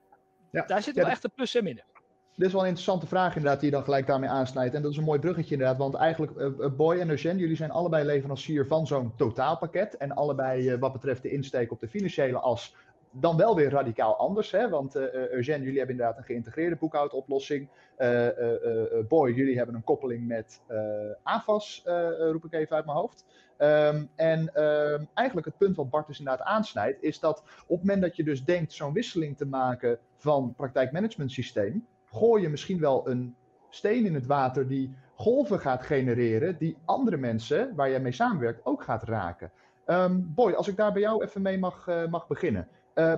[0.51, 0.65] Ja.
[0.65, 1.83] Daar zit wel echt een plus en minnen.
[2.35, 4.75] Dit is wel een interessante vraag inderdaad, die je dan gelijk daarmee aansnijdt.
[4.75, 7.71] En dat is een mooi bruggetje inderdaad, want eigenlijk uh, Boy en Eugène, jullie zijn
[7.71, 9.97] allebei leverancier van zo'n totaalpakket.
[9.97, 12.75] En allebei uh, wat betreft de insteek op de financiële as,
[13.11, 14.51] dan wel weer radicaal anders.
[14.51, 14.69] Hè?
[14.69, 17.69] Want uh, Eugène, jullie hebben inderdaad een geïntegreerde boekhoudoplossing.
[19.07, 20.61] Boy, jullie hebben een koppeling met
[21.23, 21.81] AFAS,
[22.31, 23.25] roep ik even uit mijn hoofd.
[23.59, 27.87] Um, en um, eigenlijk het punt wat Bart dus inderdaad aansnijdt, is dat op het
[27.87, 32.79] moment dat je dus denkt zo'n wisseling te maken van praktijkmanagement systeem, gooi je misschien
[32.79, 33.35] wel een
[33.69, 38.65] steen in het water die golven gaat genereren, die andere mensen waar jij mee samenwerkt
[38.65, 39.51] ook gaat raken.
[39.85, 42.67] Um, Boy, als ik daar bij jou even mee mag, uh, mag beginnen.
[42.95, 43.13] Uh,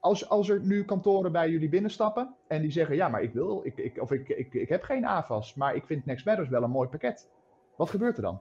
[0.00, 3.60] als, als er nu kantoren bij jullie binnenstappen en die zeggen: Ja, maar ik wil,
[3.64, 6.62] ik, ik, of ik, ik, ik heb geen AVAS, maar ik vind Next Matters wel
[6.62, 7.28] een mooi pakket.
[7.76, 8.40] Wat gebeurt er dan?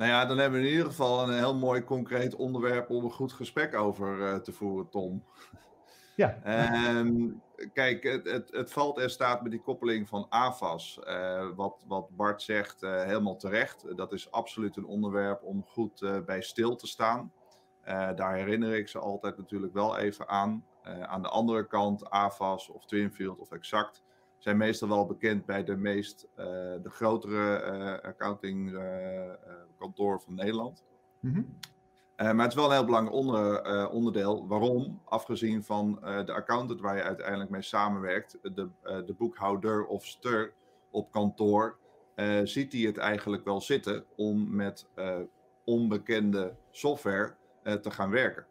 [0.00, 3.10] Nou ja, dan hebben we in ieder geval een heel mooi concreet onderwerp om een
[3.10, 5.24] goed gesprek over uh, te voeren, Tom.
[6.16, 6.38] Ja.
[6.96, 10.98] Um, kijk, het, het, het, valt en staat met die koppeling van AFAS.
[11.04, 13.96] Uh, wat, wat Bart zegt, uh, helemaal terecht.
[13.96, 17.32] Dat is absoluut een onderwerp om goed bij stil te staan.
[18.14, 20.64] daar herinner ik ze altijd natuurlijk wel even aan.
[21.02, 24.02] aan de andere kant, AFAS of Twinfield of Exact
[24.40, 26.28] zijn meestal wel bekend bij de meest
[26.82, 28.78] de grotere accounting
[29.78, 30.84] kantoor van Nederland.
[31.20, 31.58] Mm -hmm.
[32.16, 34.46] Uh, maar het is wel een heel belangrijk onder, onderdeel.
[34.48, 35.00] Waarom?
[35.04, 40.52] Afgezien van de accountant waar je uiteindelijk mee samenwerkt, de, de boekhouder of stur
[40.90, 41.78] op kantoor,
[42.44, 44.86] ziet hij het eigenlijk wel zitten om met
[45.64, 48.46] onbekende software te gaan werken.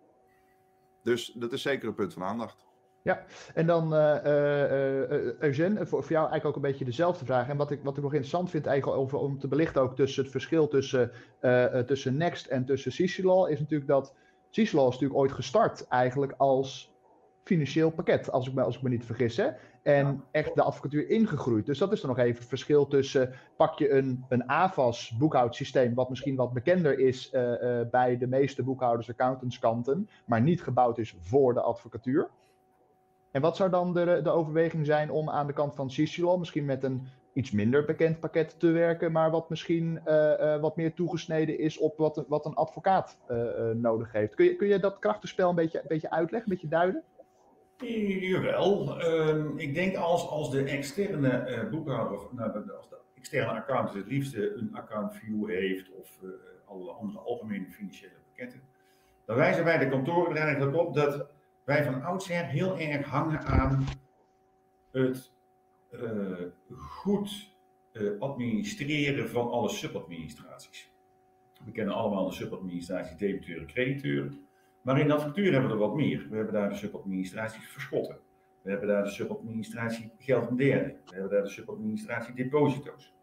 [1.04, 2.69] Dus dat is zeker een punt van aandacht.
[3.02, 4.24] Ja, en dan uh,
[5.40, 7.50] Eugène, voor, voor, jou eigenlijk ook een beetje dezelfde vraag.
[7.50, 10.24] En wat ik, wat ik nog interessant vind eigenlijk over, om te belichten ook tussen
[10.24, 11.12] het verschil tussen,
[11.86, 14.14] tussen Next en tussen Cicilol, is natuurlijk dat
[14.50, 16.94] Cicilol is natuurlijk ooit gestart eigenlijk als
[17.44, 19.38] financieel pakket, als ik me, als ik me niet vergis.
[19.38, 19.48] Hè?
[19.84, 21.66] En echt de advocatuur ingegroeid.
[21.66, 25.94] Dus dat is dan nog even het verschil tussen pak je een, een AVAS boekhoudsysteem,
[25.94, 27.30] wat misschien wat bekender is
[27.92, 32.30] bij de meeste boekhouders, accountants kanten, maar niet gebouwd is voor de advocatuur.
[33.32, 36.66] En wat zou dan de, de overweging zijn om aan de kant van Cicilol misschien
[36.66, 40.94] met een iets minder bekend pakket te werken, maar wat misschien uh, uh, wat meer
[40.94, 43.38] toegesneden is op wat, wat een advocaat uh,
[43.76, 44.36] nodig heeft.
[44.36, 47.04] Kun je, kun je dat krachtenspel een beetje, een beetje uitleggen, een beetje duiden?
[48.20, 49.00] Jawel.
[49.00, 54.54] Ehm, ik denk als, als de externe boekhouder, nou, als de externe accountant het liefste
[54.56, 56.10] een account view heeft of
[56.66, 58.62] alle andere algemene financiële pakketten,
[59.26, 61.28] dan wijzen wij de kantoren er eigenlijk op dat
[61.70, 63.86] wij van oudsher heel erg hangen aan
[64.92, 65.32] het
[65.92, 66.02] uh,
[66.78, 67.54] goed
[67.94, 70.92] uh, administreren van alle subadministraties.
[71.66, 74.48] We kennen allemaal de subadministratie debiteuren, crediteuren.
[74.82, 76.28] Maar in de advocatuur hebben we er wat meer.
[76.30, 78.18] We hebben daar de subadministratie verschotten.
[78.62, 80.96] We hebben daar de subadministratie geld en derde.
[81.06, 83.14] We hebben daar de subadministratie deposito's.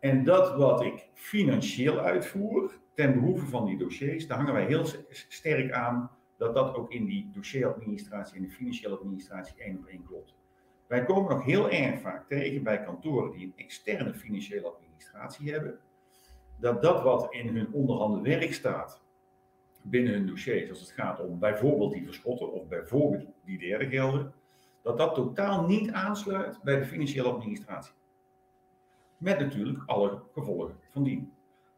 [0.00, 4.86] En dat wat ik financieel uitvoer, ten behoeve van die dossiers, daar hangen wij heel
[5.10, 10.04] sterk aan dat dat ook in die dossieradministratie en de financiële administratie één op één
[10.06, 10.34] klopt.
[10.86, 15.78] Wij komen nog heel erg vaak tegen bij kantoren die een externe financiële administratie hebben,
[16.56, 19.02] dat dat wat in hun onderhanden werk staat
[19.82, 24.32] binnen hun dossiers, als het gaat om bijvoorbeeld die verschotten of bijvoorbeeld die derde gelden,
[24.82, 27.94] dat dat totaal niet aansluit bij de financiële administratie.
[29.16, 31.32] Met natuurlijk alle gevolgen van dien.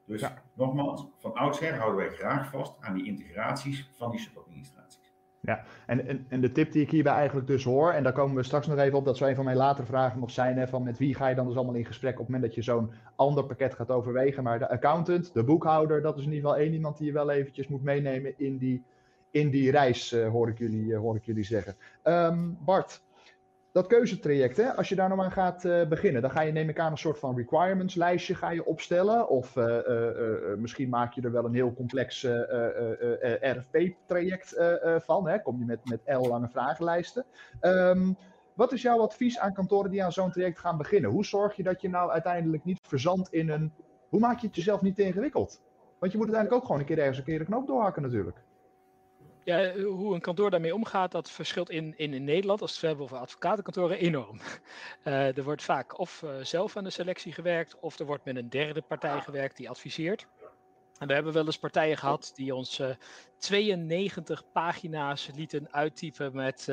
[0.04, 0.24] Dus
[0.56, 5.14] nogmaals, van oudsher houden wij graag vast aan die integraties van die subadministraties.
[5.40, 8.36] Ja, en, en, en de tip die ik hierbij eigenlijk dus hoor, en daar komen
[8.36, 10.68] we straks nog even op, dat zou een van mijn latere vragen nog zijn, hè,
[10.68, 12.62] van met wie ga je dan dus allemaal in gesprek op het moment dat je
[12.62, 14.42] zo'n ander pakket gaat overwegen.
[14.42, 17.30] Maar de accountant, de boekhouder, dat is in ieder geval één iemand die je wel
[17.30, 18.84] eventjes moet meenemen in die,
[19.30, 21.76] in die reis, uh, hoor, ik jullie, uh, hoor ik jullie zeggen.
[22.04, 23.02] Um, Bart,
[23.76, 26.68] dat keuzetraject, hè, als je daar nou aan gaat uh, beginnen, dan ga je neem
[26.68, 29.28] ik aan een soort van requirements lijstje ga je opstellen.
[29.28, 32.26] Of uh, uh, misschien maak je er wel een heel complex
[33.40, 34.56] RFP-traject
[34.98, 35.28] van.
[35.28, 35.42] Hè?
[35.42, 37.24] Kom je met, met L-lange vragenlijsten.
[37.60, 38.16] Um,
[38.54, 41.10] wat is jouw advies aan kantoren die aan zo'n traject gaan beginnen?
[41.10, 43.72] Hoe zorg je dat je nou uiteindelijk niet verzandt in een...
[44.08, 45.62] Hoe maak je het jezelf niet te ingewikkeld?
[45.98, 48.36] Want je moet uiteindelijk ook gewoon een keer ergens een keer de knoop doorhakken natuurlijk.
[49.46, 53.04] Ja, eh, hoe een kantoor daarmee omgaat, dat verschilt in, in, Nederland, als we hebben
[53.04, 54.40] over advocatenkantoren, enorm.
[55.04, 58.36] Uh, er wordt vaak of uh, zelf aan de selectie gewerkt, of er wordt met
[58.36, 60.26] een derde partij gewerkt die adviseert.
[60.98, 62.82] En we hebben wel eens partijen gehad die ons
[63.38, 66.68] 92 pagina's lieten uittypen met,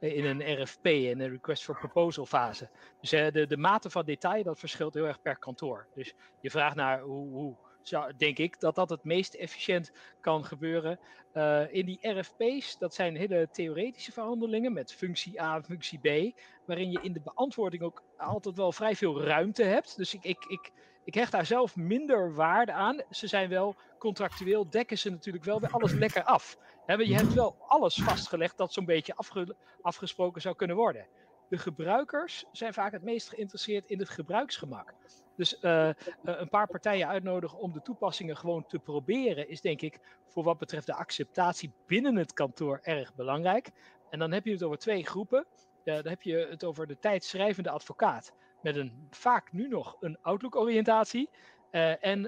[0.00, 2.68] in een RFP, in een Request for Proposal fase.
[3.00, 5.86] Dus de, de mate van detail dat verschilt heel erg per kantoor.
[5.94, 10.44] Dus je vraagt naar hoe, hoe zou, denk ik dat dat het meest efficiënt kan
[10.44, 10.98] gebeuren.
[11.34, 16.38] Uh, in die RFP's, dat zijn hele theoretische verhandelingen met functie A en functie B,
[16.66, 19.96] waarin je in de beantwoording ook altijd wel vrij veel ruimte hebt.
[19.96, 20.70] Dus ik, ik, ik,
[21.04, 23.02] ik hecht daar zelf minder waarde aan.
[23.10, 26.56] Ze zijn wel contractueel, dekken ze natuurlijk wel weer alles lekker af.
[26.86, 31.06] je hebt wel alles vastgelegd dat zo'n beetje afge, afgesproken zou kunnen worden.
[31.48, 34.94] De gebruikers zijn vaak het meest geïnteresseerd in het gebruiksgemak.
[35.40, 35.90] Dus uh,
[36.22, 40.58] een paar partijen uitnodigen om de toepassingen gewoon te proberen, is denk ik voor wat
[40.58, 43.70] betreft de acceptatie binnen het kantoor erg belangrijk.
[44.10, 45.46] En dan heb je het over twee groepen.
[45.84, 50.18] Uh, dan heb je het over de tijdschrijvende advocaat met een vaak nu nog een
[50.22, 51.28] Outlook-oriëntatie.
[51.70, 52.22] Uh, en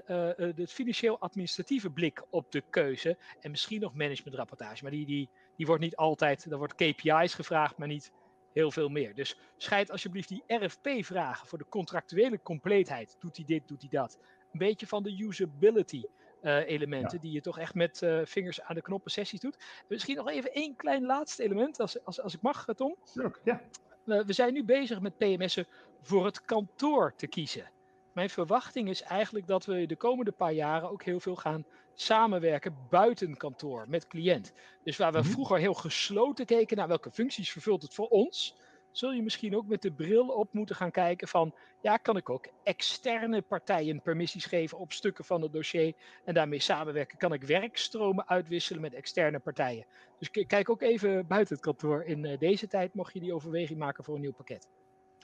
[0.54, 3.16] de financieel-administratieve blik op de keuze.
[3.40, 4.82] En misschien nog managementrapportage.
[4.82, 6.44] Maar die, die, die wordt niet altijd.
[6.50, 8.12] Er wordt KPI's gevraagd, maar niet
[8.52, 9.14] heel veel meer.
[9.14, 13.16] Dus scheid alsjeblieft die RFP-vragen voor de contractuele compleetheid.
[13.18, 14.18] Doet hij dit, doet hij dat?
[14.52, 16.02] Een beetje van de usability
[16.42, 19.58] uh, elementen, die je toch echt met uh, vingers aan de knoppen sessies doet.
[19.88, 22.96] Misschien nog even één klein laatste element, als, als, als ik mag, Tom.
[23.44, 23.60] Ja.
[24.04, 25.66] Uh, we zijn nu bezig met PMS'en
[26.02, 27.70] voor het kantoor te kiezen.
[28.12, 32.76] Mijn verwachting is eigenlijk dat we de komende paar jaren ook heel veel gaan samenwerken
[32.90, 34.52] buiten kantoor met cliënt.
[34.84, 35.28] Dus waar we mhm.
[35.28, 38.56] vroeger heel gesloten keken naar welke functies vervult het voor ons,
[38.90, 42.30] zul je misschien ook met de bril op moeten gaan kijken van, ja, kan ik
[42.30, 47.18] ook externe partijen permissies geven op stukken van het dossier en daarmee samenwerken?
[47.18, 49.86] Kan ik werkstromen uitwisselen met externe partijen?
[50.18, 53.78] Dus kijk ook even buiten het kantoor in eh, deze tijd, mocht je die overweging
[53.78, 54.68] maken voor een nieuw pakket.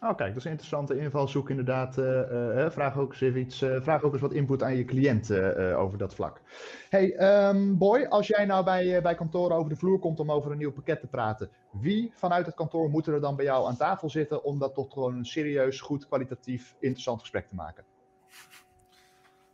[0.01, 1.99] Oh, kijk, dat is een interessante invalshoek inderdaad.
[1.99, 5.33] Uh, vraag, ook eens even iets, vraag ook eens wat input aan je cliënt
[5.75, 6.41] over dat vlak.
[6.89, 10.51] Hey, um, Boy, als jij nou bij, bij kantoor over de vloer komt om over
[10.51, 13.77] een nieuw pakket te praten, wie vanuit het kantoor moet er dan bij jou aan
[13.77, 17.85] tafel zitten om dat toch gewoon een serieus, goed, kwalitatief, interessant gesprek te maken?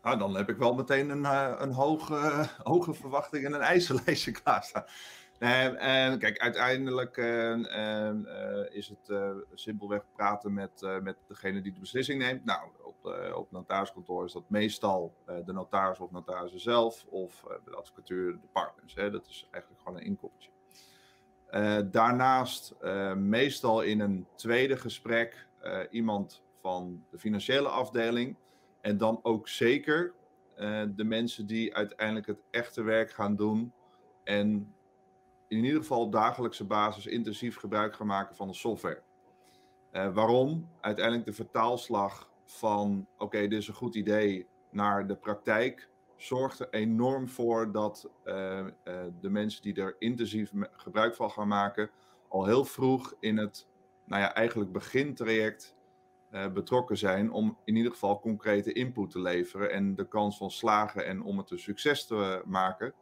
[0.03, 1.25] Nou, dan heb ik wel meteen een,
[1.63, 4.85] een hoge, hoge verwachting en een eisenlijstje klaarstaan.
[5.39, 7.57] En, kijk, uiteindelijk uh,
[8.71, 12.45] is het uh, simpelweg praten met, met degene die de beslissing neemt.
[12.45, 18.33] Nou, op, op notariskantoor is dat meestal de notaris of notarissen zelf of de advocatuur,
[18.33, 18.95] de partners.
[18.95, 19.11] Hè.
[19.11, 20.51] Dat is eigenlijk gewoon een inkoppertje.
[21.91, 22.75] daarnaast,
[23.17, 25.49] meestal in een tweede gesprek,
[25.91, 28.37] iemand van de financiële afdeling.
[28.81, 30.13] En dan ook zeker
[30.95, 33.73] de mensen die uiteindelijk het echte werk gaan doen.
[34.25, 34.75] En
[35.57, 39.03] in ieder geval op dagelijkse basis intensief gebruik gaan maken van de software.
[39.93, 40.69] Uh, waarom?
[40.81, 46.69] Uiteindelijk de vertaalslag van oké, dit is een goed idee naar de praktijk zorgt er
[46.71, 48.67] enorm voor dat uh, uh,
[49.21, 51.91] de mensen die er intensief gebruik van gaan maken,
[52.29, 53.69] al heel vroeg in het
[54.05, 55.75] nou ja, eigenlijk begintraject
[56.53, 61.07] betrokken zijn om in ieder geval concrete input te leveren en de kans van slagen
[61.07, 62.95] en om het een succes te maken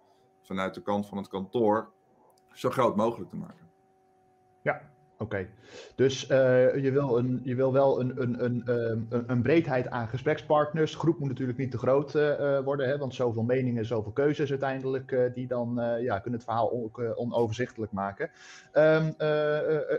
[0.43, 1.93] vanuit de kant van het kantoor
[2.55, 3.71] zo groot mogelijk te maken.
[4.63, 4.81] Ja,
[5.19, 5.47] oké.
[5.95, 10.09] Dus uh, je, wil een, je wil wel een, een, een, een, een breedheid aan
[10.09, 10.95] gesprekspartners.
[10.95, 15.31] Groep moet natuurlijk niet te groot uh, worden, hè, want zoveel meningen, zoveel keuzes uiteindelijk,
[15.35, 18.31] die dan ja, kunnen het verhaal on, onoverzichtelijk maken.
[18.73, 19.15] Um,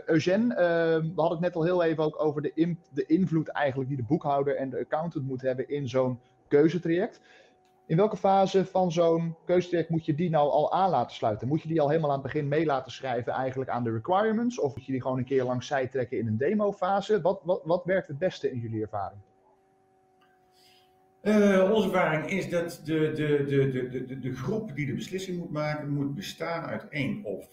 [0.06, 3.48] Eugène, ehm, we hadden het net al heel even ook over de, in, de invloed
[3.48, 7.20] eigenlijk die de boekhouder en de accountant moet hebben in zo'n keuzetraject.
[7.86, 11.48] In welke fase van zo'n keuzetraject moet je die nou al aan laten sluiten?
[11.48, 14.60] Moet je die al helemaal aan het begin mee laten schrijven eigenlijk aan de requirements?
[14.60, 17.20] Of moet je die gewoon een keer langs zij trekken in een demofase?
[17.20, 19.20] Wat, wat, wat werkt het beste in jullie ervaring?
[21.22, 25.38] Uh, onze ervaring is dat de, de, de, de, de, de groep die de beslissing
[25.38, 27.48] moet maken, moet bestaan uit één of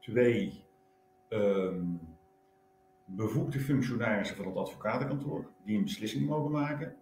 [0.00, 0.64] twee
[1.28, 2.00] um,
[3.04, 6.94] bevoegde functionarissen van het advocatenkantoor, die een beslissing mogen maken.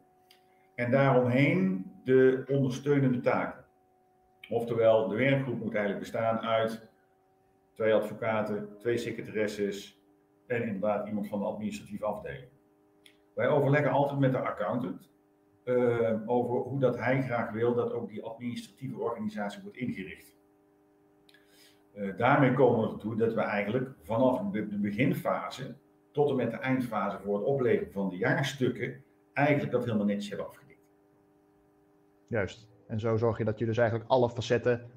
[0.75, 3.65] En daaromheen de ondersteunende taken.
[4.49, 6.89] Oftewel, de werkgroep moet eigenlijk bestaan uit
[7.75, 10.03] twee advocaten, twee secretaresses
[10.47, 12.49] en inderdaad iemand van de administratieve afdeling.
[13.35, 15.11] Wij overleggen altijd met de accountant
[15.65, 20.35] uh, over hoe dat hij graag wil dat ook die administratieve organisatie wordt ingericht.
[21.95, 25.75] Uh, daarmee komen we ertoe dat we eigenlijk vanaf de, beginfase
[26.13, 30.29] tot en met de eindfase voor het opleveren van de jaarstukken eigenlijk dat helemaal netjes
[30.29, 30.64] hebben afgediend.
[32.35, 32.69] Juist.
[32.87, 34.91] En zo zorg je dat je dus eigenlijk alle facetten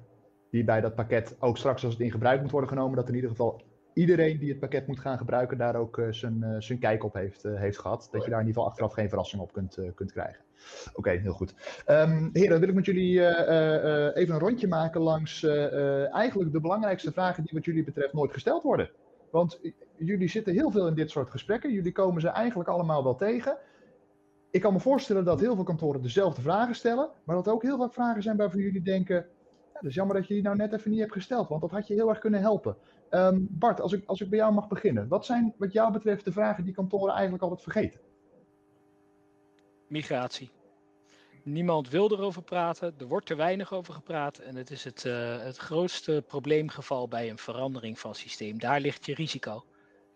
[0.50, 3.14] die bij dat pakket, ook straks als het in gebruik moet worden genomen, dat in
[3.14, 3.62] ieder geval
[3.94, 7.78] iedereen die het pakket moet gaan gebruiken daar ook zijn, zijn kijk op heeft, heeft
[7.78, 8.08] gehad.
[8.10, 10.44] Dat je daar in ieder geval achteraf geen verrassing op kunt, kunt krijgen.
[10.94, 11.54] Oké, heel goed.
[11.86, 13.26] Um, heren, dan wil ik met jullie
[14.14, 15.44] even een rondje maken langs
[16.12, 18.90] eigenlijk de belangrijkste vragen die wat jullie betreft nooit gesteld worden.
[19.30, 19.60] Want
[19.96, 21.72] jullie zitten heel veel in dit soort gesprekken.
[21.72, 23.58] Jullie komen ze eigenlijk allemaal wel tegen.
[24.50, 27.62] Ik kan me voorstellen dat heel veel kantoren dezelfde vragen stellen, maar dat er ook
[27.62, 30.56] heel vaak vragen zijn waarvan jullie denken, ja, dat is jammer dat je die nou
[30.56, 32.76] net even niet hebt gesteld, want dat had je heel erg kunnen helpen.
[33.10, 36.24] Um, Bart, als ik, als ik bij jou mag beginnen, wat zijn wat jou betreft
[36.24, 38.00] de vragen die kantoren eigenlijk altijd vergeten?
[39.88, 40.50] Migratie.
[41.42, 45.38] Niemand wil erover praten, er wordt te weinig over gepraat en het is het, uh,
[45.38, 48.58] het grootste probleemgeval bij een verandering van systeem.
[48.58, 49.64] Daar ligt je risico.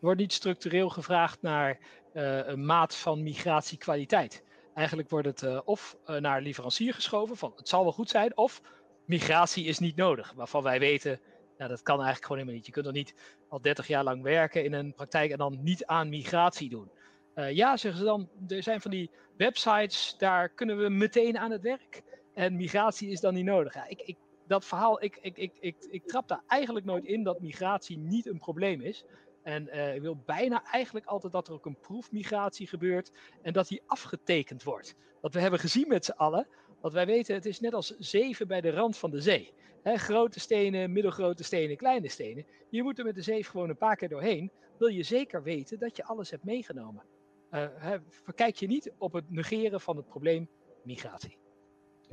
[0.03, 1.79] Wordt niet structureel gevraagd naar
[2.15, 4.45] uh, een maat van migratiekwaliteit.
[4.75, 8.63] Eigenlijk wordt het uh, of naar leverancier geschoven van het zal wel goed zijn, of
[9.05, 10.33] migratie is niet nodig.
[10.37, 11.21] Waarvan wij weten,
[11.59, 12.67] nou, dat kan eigenlijk gewoon helemaal niet.
[12.67, 13.15] Je kunt er niet
[13.49, 16.91] al 30 jaar lang werken in een praktijk en dan niet aan migratie doen.
[17.35, 21.63] Ja, zeggen ze dan, er zijn van die websites, daar kunnen we meteen aan het
[21.63, 22.03] werk.
[22.35, 23.89] En migratie is dan niet nodig.
[23.89, 27.41] Ik, ik, dat verhaal, ik, ik, ik, ik, ik trap daar eigenlijk nooit in dat
[27.41, 29.05] migratie niet een probleem is.
[29.43, 33.13] En uh, ik wil bijna eigenlijk altijd dat er ook een proefmigratie gebeurt
[33.43, 34.95] en dat die afgetekend wordt.
[35.21, 36.49] Dat we hebben gezien met z'n allen,
[36.81, 39.53] want wij weten, het is net als zeven bij de rand van de zee.
[39.85, 42.47] Grote stenen, middelgrote stenen, kleine stenen.
[42.71, 44.51] Je moet er met de zeef gewoon een paar keer doorheen.
[44.79, 47.05] Wil je zeker weten dat je alles hebt meegenomen.
[47.51, 47.69] Uh,
[48.09, 50.49] verkijk je niet op het negeren van het probleem
[50.83, 51.42] migratie.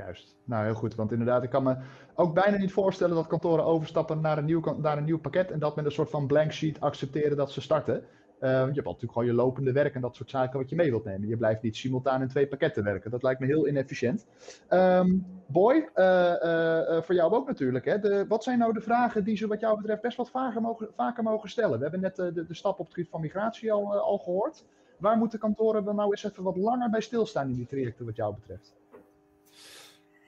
[0.05, 0.35] Juist.
[0.43, 0.95] Nou, heel goed.
[0.95, 1.75] Want inderdaad, ik kan me
[2.15, 5.59] ook bijna niet voorstellen dat kantoren overstappen naar een nieuw, naar een nieuw pakket en
[5.59, 7.95] dat met een soort van blank sheet accepteren dat ze starten.
[7.95, 10.89] Uh, je hebt natuurlijk gewoon je lopende werk en dat soort zaken wat je mee
[10.89, 11.27] wilt nemen.
[11.27, 13.11] Je blijft niet simultaan in twee pakketten werken.
[13.11, 14.27] Dat lijkt me heel inefficiënt.
[14.69, 17.85] Um, Boy, uh, uh, voor jou ook natuurlijk.
[17.85, 17.99] Hè?
[17.99, 20.87] De, wat zijn nou de vragen die ze wat jou betreft best wat vaker mogen,
[20.95, 21.77] vaker mogen stellen?
[21.77, 24.65] We hebben net de, de, stap op het gebied van migratie al, al gehoord.
[24.97, 28.15] Waar moeten kantoren dan nou eens even wat langer bij stilstaan in die trajecten wat
[28.15, 28.78] jou betreft?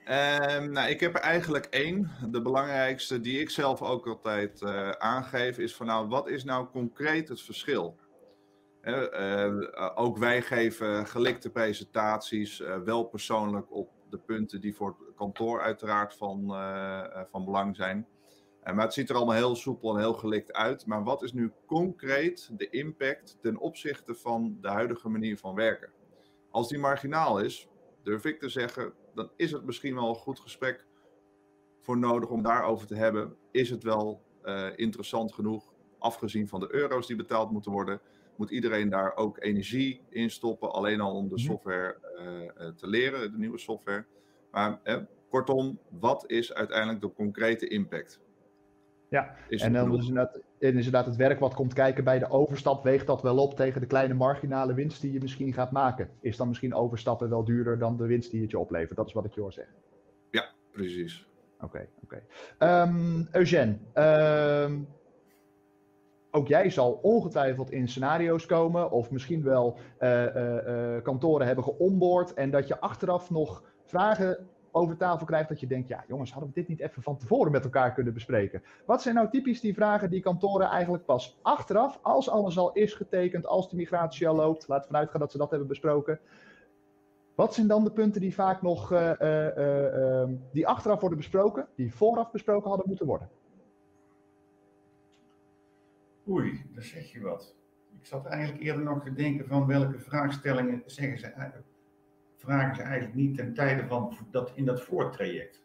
[0.08, 2.10] Um, nou, ik heb er eigenlijk één.
[2.30, 6.66] De belangrijkste die ik zelf ook altijd uh, aangeef is van nou, wat is nou
[6.70, 7.96] concreet het verschil?
[8.82, 15.16] Uh, uh, ook wij geven gelikte presentaties, wel persoonlijk op de punten die voor het
[15.16, 16.46] kantoor uiteraard van,
[17.30, 18.06] van belang zijn.
[18.64, 20.86] maar het ziet er allemaal heel soepel en heel gelikt uit.
[20.86, 25.92] Maar wat is nu concreet de impact ten opzichte van de huidige manier van werken?
[26.50, 27.68] Als die marginaal is,
[28.02, 30.86] durf ik te zeggen, dan is het misschien wel een goed gesprek
[31.80, 33.36] voor nodig om daarover te hebben.
[33.50, 38.00] Is het wel uh, interessant genoeg, afgezien van de euro's die betaald moeten worden?
[38.36, 41.44] Moet iedereen daar ook energie in stoppen, alleen al om de mhm.
[41.44, 41.96] software
[42.58, 44.04] uh, te leren, de nieuwe software?
[44.50, 44.98] Maar eh,
[45.28, 48.20] kortom, wat is uiteindelijk de concrete impact?
[49.08, 53.06] Ja, en dan is inderdaad, inderdaad het werk wat komt kijken bij de overstap, weegt
[53.06, 56.10] dat wel op tegen de kleine marginale winst die je misschien gaat maken?
[56.20, 58.96] Is dan misschien overstappen wel duurder dan de winst die het je oplevert?
[58.96, 59.74] Dat is wat ik je hoor zeggen.
[60.30, 61.26] Ja, precies.
[61.56, 62.22] Oké, okay, oké.
[62.58, 62.82] Okay.
[62.82, 64.88] Um, Eugène, um,
[66.30, 71.64] ook jij zal ongetwijfeld in scenario's komen, of misschien wel uh, uh, uh, kantoren hebben
[71.64, 76.32] geonboard en dat je achteraf nog vragen over tafel krijgt dat je denkt, ja jongens,
[76.32, 78.62] hadden we dit niet even van tevoren met elkaar kunnen bespreken?
[78.86, 82.94] Wat zijn nou typisch die vragen die kantoren eigenlijk pas achteraf, als alles al is
[82.94, 86.20] getekend, als de migratie al loopt, laten we vanuit gaan dat ze dat hebben besproken.
[87.34, 91.66] Wat zijn dan de punten die vaak nog, uh, uh, uh, die achteraf worden besproken,
[91.74, 93.28] die vooraf besproken hadden moeten worden?
[96.28, 97.54] Oei, daar zeg je wat.
[98.00, 101.26] Ik zat eigenlijk eerder nog te denken van welke vraagstellingen zeggen ze
[102.42, 105.62] vragen ze eigenlijk niet ten tijde van dat, in dat voortraject.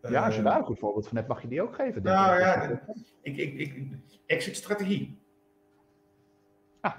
[0.00, 2.02] Ja, als je eh, daar een goed voorbeeld van hebt, mag je die ook geven.
[2.02, 2.80] Nou ja,
[3.22, 3.88] ik, ik, ik,
[4.26, 5.18] exit-strategie.
[6.80, 6.96] Ah.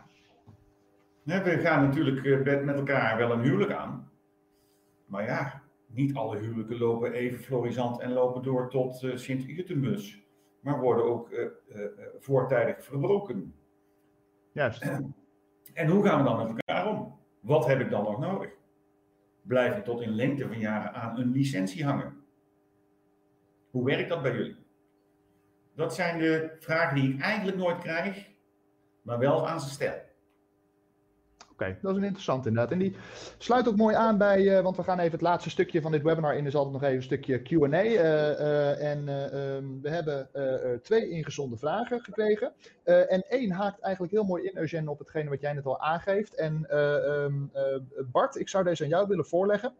[1.24, 4.12] We gaan natuurlijk eh, met elkaar wel een huwelijk aan.
[5.06, 10.24] Maar ja, niet alle huwelijken lopen even florisant en lopen door tot uh, Sint-Utemus.
[10.60, 11.86] Maar worden ook uh, uh,
[12.20, 13.56] voortijdig verbroken.
[14.51, 14.82] Juist.
[15.74, 17.20] en hoe gaan we dan met elkaar om?
[17.45, 18.51] Wat heb ik dan nog nodig?
[19.41, 22.23] Blijf ik tot in lengte van jaren aan een licentie hangen?
[23.69, 24.55] Hoe werkt dat bij jullie?
[25.75, 28.29] Dat zijn de vragen die ik eigenlijk nooit krijg,
[29.01, 30.01] maar wel aan ze stel.
[31.60, 32.72] Oké, dat is een interessant inderdaad.
[32.72, 32.95] En die
[33.38, 36.01] sluit ook mooi aan bij, uh, want we gaan even het laatste stukje van dit
[36.01, 37.84] webinar in, is altijd nog even een stukje Q&A.
[37.84, 39.08] Uh, uh, en
[39.39, 40.30] um, we hebben
[40.82, 42.53] twee ingezonden vragen gekregen.
[42.84, 46.36] en één haakt eigenlijk heel mooi in, Eugène, op hetgene wat jij net al aangeeft.
[46.36, 47.51] En um,
[48.12, 49.74] Bart, ik zou deze aan jou willen voorleggen.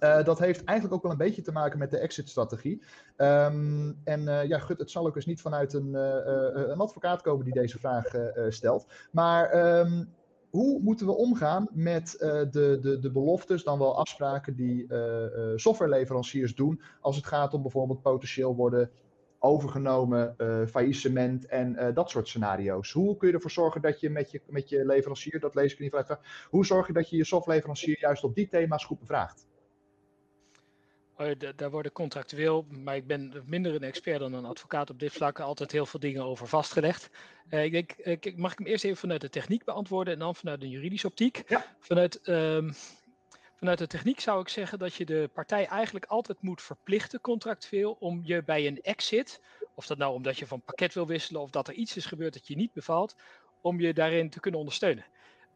[0.00, 2.82] Dat heeft eigenlijk ook wel een beetje te maken met de exit-strategie.
[3.16, 5.96] Um, en ja, gut, het zal ook eens niet vanuit een,
[6.76, 8.04] advocaat komen die deze vraag
[8.48, 8.86] stelt.
[9.10, 9.50] Maar
[10.52, 14.86] hoe moeten we omgaan met de, de, de beloftes, dan wel afspraken die
[15.56, 18.90] softwareleveranciers doen als het gaat om bijvoorbeeld potentieel worden
[19.38, 20.34] overgenomen,
[20.68, 22.92] faillissement en dat soort scenario's.
[22.92, 25.78] Hoe kun je ervoor zorgen dat je met je, met je leverancier, dat lees ik
[25.78, 26.16] ieder geval
[26.50, 29.46] hoe zorg je dat je je softwareleverancier juist op die thema's goed bevraagt?
[31.16, 35.12] Oh, daar worden contractueel, maar ik ben minder een expert dan een advocaat op dit
[35.12, 37.10] vlak, altijd heel veel dingen over vastgelegd.
[37.50, 37.94] Uh, ik denk,
[38.26, 41.06] uh, mag ik hem eerst even vanuit de techniek beantwoorden en dan vanuit de juridische
[41.06, 41.42] optiek?
[41.48, 41.76] Ja.
[41.78, 42.74] Vanuit, um,
[43.56, 47.96] vanuit de techniek zou ik zeggen dat je de partij eigenlijk altijd moet verplichten contractueel
[47.98, 49.40] om je bij een exit,
[49.74, 52.32] of dat nou omdat je van pakket wil wisselen of dat er iets is gebeurd
[52.32, 53.16] dat je niet bevalt,
[53.60, 55.04] om je daarin te kunnen ondersteunen.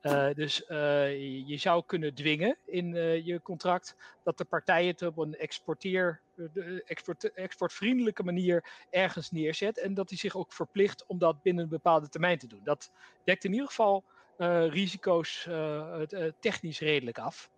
[0.06, 5.02] Uh, dus uh, je zou kunnen dwingen in uh, je contract dat de partij het
[5.02, 6.20] op een exporteer,
[6.84, 9.78] export, exportvriendelijke manier ergens neerzet.
[9.78, 12.60] En dat hij zich ook verplicht om dat binnen een bepaalde termijn te doen.
[12.64, 12.90] Dat
[13.24, 14.04] dekt in ieder geval
[14.68, 15.48] risico's
[16.40, 17.50] technisch redelijk af.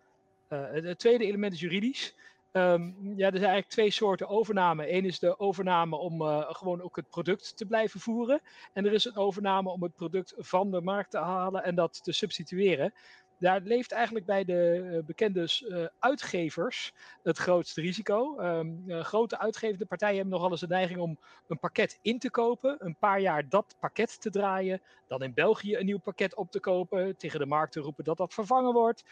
[0.47, 2.15] het tweede element is juridisch.
[2.51, 4.93] Um, ja, er zijn eigenlijk twee soorten overname.
[4.93, 8.41] Eén is de overname om uh, gewoon ook het product te blijven voeren.
[8.73, 12.03] En er is een overname om het product van de markt te halen en dat
[12.03, 12.93] te substitueren.
[13.39, 16.93] Daar leeft eigenlijk bij de uh, bekende uh, uitgevers
[17.23, 18.39] het grootste risico.
[18.39, 22.75] Um, grote uitgevende partijen hebben nogal eens de neiging om een pakket in te kopen,
[22.79, 26.59] een paar jaar dat pakket te draaien, dan in België een nieuw pakket op te
[26.59, 29.03] kopen, tegen de markt te roepen dat dat vervangen wordt,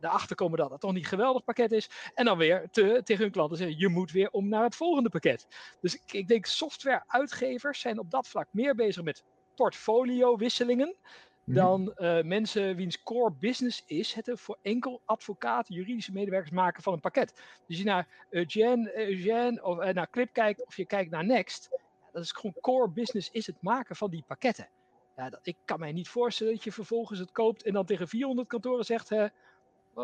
[0.00, 1.90] erachter komen dat het toch niet een geweldig pakket is.
[2.14, 5.10] En dan weer te, tegen hun klanten zeggen, je moet weer om naar het volgende
[5.10, 5.46] pakket.
[5.80, 9.24] Dus ik, ik denk softwareuitgevers zijn op dat vlak meer bezig met
[9.54, 10.96] portfoliowisselingen.
[11.44, 11.56] Mhm.
[11.56, 16.92] Dan uh, mensen wiens core business is het voor enkel advocaten, juridische medewerkers maken van
[16.92, 17.40] een pakket.
[17.66, 21.68] Dus je naar Eugene, Eugene of uh, naar Clip kijkt of je kijkt naar Next,
[22.12, 24.68] dat is gewoon core business is het maken van die pakketten.
[25.16, 28.08] Ja, dat, ik kan mij niet voorstellen dat je vervolgens het koopt en dan tegen
[28.08, 29.08] 400 kantoren zegt,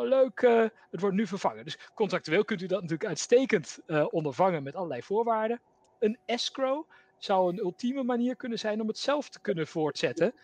[0.03, 1.65] leuk, uh, het wordt nu vervangen.
[1.65, 5.61] Dus contractueel kunt u dat natuurlijk uitstekend uh, ondervangen met allerlei voorwaarden.
[5.99, 10.35] Een escrow zou een ultieme manier kunnen zijn om het zelf te kunnen voortzetten.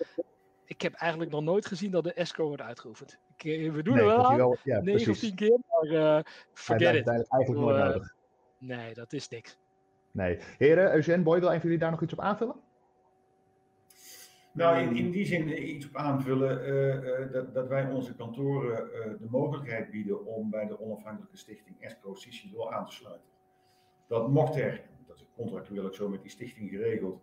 [0.64, 3.18] Ik heb eigenlijk nog nooit gezien dat de escrow wordt uitgeoefend.
[3.36, 5.84] Ik, eh, we doen nee, er wel aan, wel, ja, 9 of 10 keer, maar
[5.84, 6.20] uh,
[6.52, 7.08] forget it.
[7.08, 8.14] Eigenlijk nooit nodig.
[8.58, 9.58] Nee, dat is niks.
[10.10, 10.38] Nee.
[10.58, 12.56] Heren, Eugène, Boy, wil een van jullie daar nog iets op aanvullen?
[14.52, 18.86] Nou, in, in die zin iets op aanvullen, uh, uh, dat, dat, wij onze kantoren
[18.86, 23.28] uh, de mogelijkheid bieden om bij de onafhankelijke stichting Escro Sicilo aan te sluiten.
[24.06, 27.22] Dat mocht er, dat is contractueel ook zo met die stichting geregeld,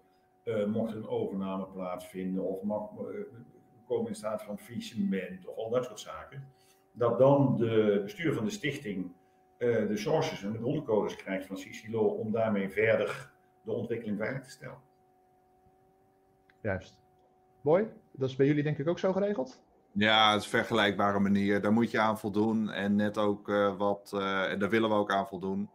[0.67, 2.89] mocht er een overname plaatsvinden of mag,
[3.88, 6.47] komen in staat van faillissement of al dat soort zaken,
[6.91, 9.11] dat dan de bestuur van de stichting
[9.57, 13.32] de sources en de broncodes krijgt van Sicilo om daarmee verder
[13.63, 14.82] de ontwikkeling veilig te stellen.
[16.61, 17.05] Juist.
[18.11, 19.61] Dat is bij jullie denk ik ook zo geregeld?
[19.91, 21.61] Ja, het is een vergelijkbare manier.
[21.61, 22.70] Daar moet je aan voldoen.
[22.70, 25.70] En net ook uh, wat, uh, en daar willen we ook aan voldoen.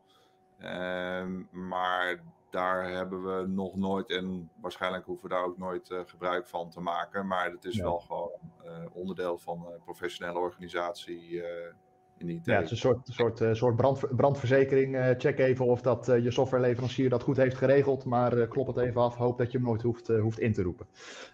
[0.61, 6.01] Uh, maar daar hebben we nog nooit, en waarschijnlijk hoeven we daar ook nooit uh,
[6.07, 7.27] gebruik van te maken.
[7.27, 7.83] Maar het is ja.
[7.83, 8.31] wel gewoon
[8.93, 11.43] onderdeel van een professionele organisatie
[12.43, 14.95] ja, het is een soort, soort, uh, soort brand, brandverzekering.
[14.95, 18.05] Uh, check even of dat, uh, je softwareleverancier dat goed heeft geregeld.
[18.05, 19.17] Maar klop het even af.
[19.17, 20.87] Hoop dat je hem nooit hoeft, hoeft in te roepen.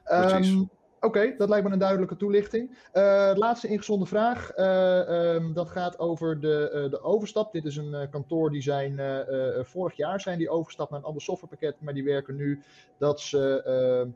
[0.04, 0.50] Precies.
[0.50, 0.70] Um,
[1.00, 2.70] Oké, okay, dat lijkt me een duidelijke toelichting.
[2.70, 4.56] Uh, laatste ingezonde vraag.
[4.56, 7.52] Uh, um, dat gaat over de, uh, de overstap.
[7.52, 9.00] Dit is een kantoor die zijn
[9.64, 11.80] vorig jaar zijn die overstap naar een ander softwarepakket.
[11.80, 12.62] Maar die werken nu
[12.98, 14.08] dat ze ehm,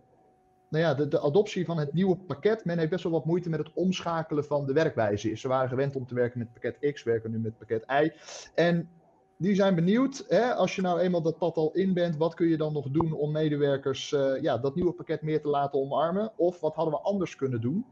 [0.73, 2.65] nou ja, de, adoptie van het nieuwe pakket.
[2.65, 5.37] Men heeft best wel wat moeite met het omschakelen van de werkwijze.
[5.37, 8.13] Ze waren gewend om te werken met pakket X, werken nu met pakket Y.
[8.55, 8.89] En
[9.37, 12.49] die zijn benieuwd, hè, als je nou eenmaal dat pad al in bent, wat kun
[12.49, 16.33] je dan nog doen om medewerkers uh, ja, dat nieuwe pakket meer te laten omarmen?
[16.37, 17.87] Of wat hadden we anders kunnen doen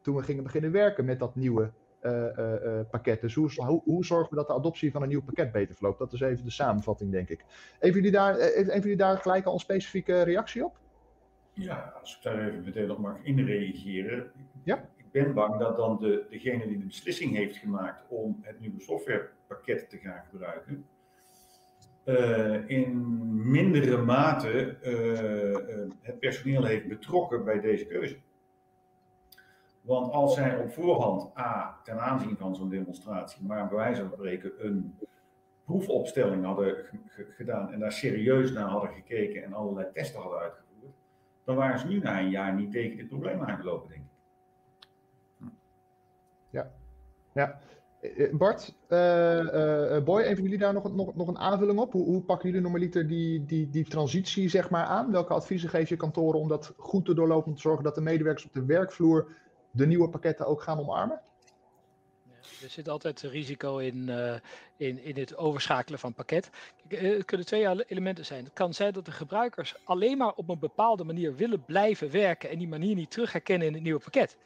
[0.00, 1.70] toen we gingen beginnen werken met dat nieuwe
[2.02, 3.20] uh, uh, pakket?
[3.20, 5.98] Dus hoe, hoe, hoe, zorgen we dat de adoptie van een nieuw pakket beter verloopt?
[5.98, 7.44] Dat is even de samenvatting, denk ik.
[7.78, 10.78] Even jullie daar, even jullie daar gelijk al een specifieke reactie op?
[11.64, 14.32] Ja, als ik daar even meteen op mag inreageren.
[14.64, 14.88] Ja?
[14.96, 18.80] Ik ben bang dat dan de, degene die de beslissing heeft gemaakt om het nieuwe
[18.80, 20.86] softwarepakket te gaan gebruiken,
[22.04, 28.16] uh, in mindere mate uh, uh, het personeel heeft betrokken bij deze keuze.
[29.80, 34.12] Want als zij op voorhand A, ten aanzien van zo'n demonstratie, maar bij wijze van
[34.12, 34.94] spreken een
[35.64, 36.84] proefopstelling hadden
[37.36, 40.69] gedaan en daar serieus naar hadden gekeken en allerlei testen hadden uitgevoerd
[41.50, 44.08] dan waren ze nu na een jaar niet tegen dit probleem aangelopen, denk ik.
[46.50, 46.70] Ja,
[47.34, 47.58] ja.
[48.32, 48.74] Bart,
[50.04, 51.92] Boy, een van jullie daar nog, nog, nog een aanvulling op?
[51.92, 55.10] Hoe, hoe pakken jullie normaliter die, die, die transitie zeg maar, aan?
[55.10, 58.00] Welke adviezen geef je kantoren om dat goed te doorlopen, om te zorgen dat de
[58.00, 59.28] medewerkers op de werkvloer
[59.70, 61.20] de nieuwe pakketten ook gaan omarmen?
[62.62, 64.34] Er zit altijd risico in, uh,
[64.76, 66.50] in, in het overschakelen van pakket.
[66.88, 68.44] Eh, het kunnen twee elementen zijn.
[68.44, 72.50] Het kan zijn dat de gebruikers alleen maar op een bepaalde manier willen blijven werken
[72.50, 74.36] en die manier niet terug herkennen in het nieuwe pakket.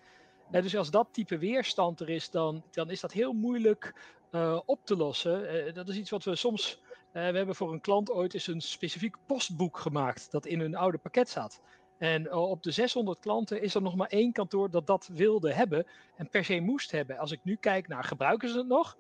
[0.51, 3.95] Dus als dat type weerstand er is, dan, dan is dat heel moeilijk
[4.65, 5.75] op te lossen.
[5.75, 6.81] dat is iets wat we soms.
[7.13, 10.99] we hebben voor een klant ooit eens een specifiek postboek gemaakt dat in hun oude
[10.99, 11.61] pakket zat.
[11.99, 15.53] En eh, op de 600 klanten is er nog maar één kantoor dat dat wilde
[15.53, 15.87] hebben
[16.17, 17.19] en per se moest hebben.
[17.19, 18.97] Als ik nu kijk naar gebruiken ze het nog?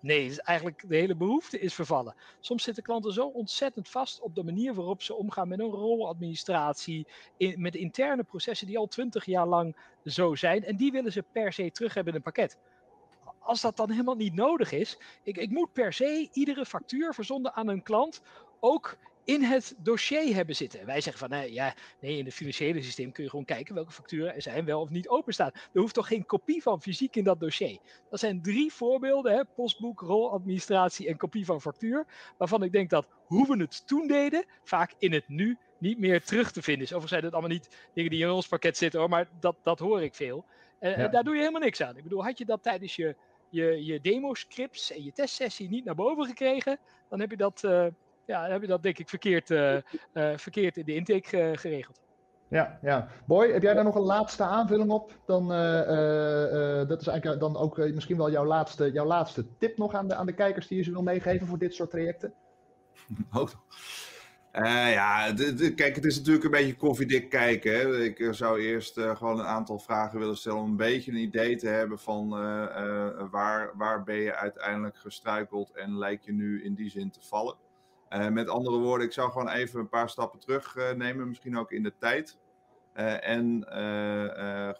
[0.00, 2.14] Nee, eigenlijk de hele behoefte is vervallen.
[2.40, 7.06] Soms zitten klanten zo ontzettend vast op de manier waarop ze omgaan met een roladministratie,
[7.36, 10.64] in, met interne processen die al twintig jaar lang zo zijn.
[10.64, 12.58] En die willen ze per se terug hebben in een pakket.
[13.38, 17.54] Als dat dan helemaal niet nodig is, ik, ik moet per se iedere factuur verzonden
[17.54, 18.22] aan een klant
[18.60, 18.98] ook
[19.28, 20.86] in het dossier hebben zitten.
[20.86, 23.92] Wij zeggen van, nee, ja, nee, in het financiële systeem kun je gewoon kijken welke
[23.92, 25.50] facturen er zijn wel of niet openstaan.
[25.72, 27.78] Er hoeft toch geen kopie van fysiek in dat dossier.
[28.10, 32.06] Dat zijn drie voorbeelden, hè, postboek, roladministratie en kopie van factuur,
[32.38, 36.24] waarvan ik denk dat hoe we het toen deden, vaak in het nu niet meer
[36.24, 36.92] terug te vinden is.
[36.92, 39.78] Overigens zijn het allemaal niet dingen die in ons pakket zitten hoor, maar dat, dat
[39.78, 40.44] hoor ik veel.
[40.78, 41.96] En daar doe je helemaal niks aan.
[41.96, 43.16] Ik bedoel, had je dat tijdens je,
[43.48, 47.62] je, je demo-scripts en je testsessie niet naar boven gekregen, dan heb je dat...
[47.64, 47.86] Uh,
[48.28, 49.80] ja, dan heb je dat denk ik verkeerd, uh, uh,
[50.36, 52.00] verkeerd in de intake uh, geregeld.
[52.48, 53.08] Ja, ja.
[53.26, 55.12] Boy, heb jij daar nog een laatste aanvulling op?
[55.26, 55.48] Dan,
[56.88, 60.14] dat is eigenlijk dan ook misschien wel jouw laatste, jouw laatste tip nog aan de,
[60.14, 62.34] aan de kijkers die je ze wil meegeven voor dit soort trajecten.
[63.32, 63.48] Oh.
[64.90, 65.32] ja,
[65.74, 67.72] kijk, het is natuurlijk een beetje koffiedik kijken.
[67.72, 68.02] Hè.
[68.02, 71.68] Ik zou eerst gewoon een aantal vragen willen stellen om een beetje een idee te
[71.68, 72.28] hebben van
[73.30, 77.56] waar, waar ben je uiteindelijk gestruikeld en lijkt je nu in die zin te vallen.
[78.10, 81.58] Uh, met andere woorden, ik zou gewoon even een paar stappen terug uh, nemen, misschien
[81.58, 82.38] ook in de tijd.
[82.94, 83.64] Uh, en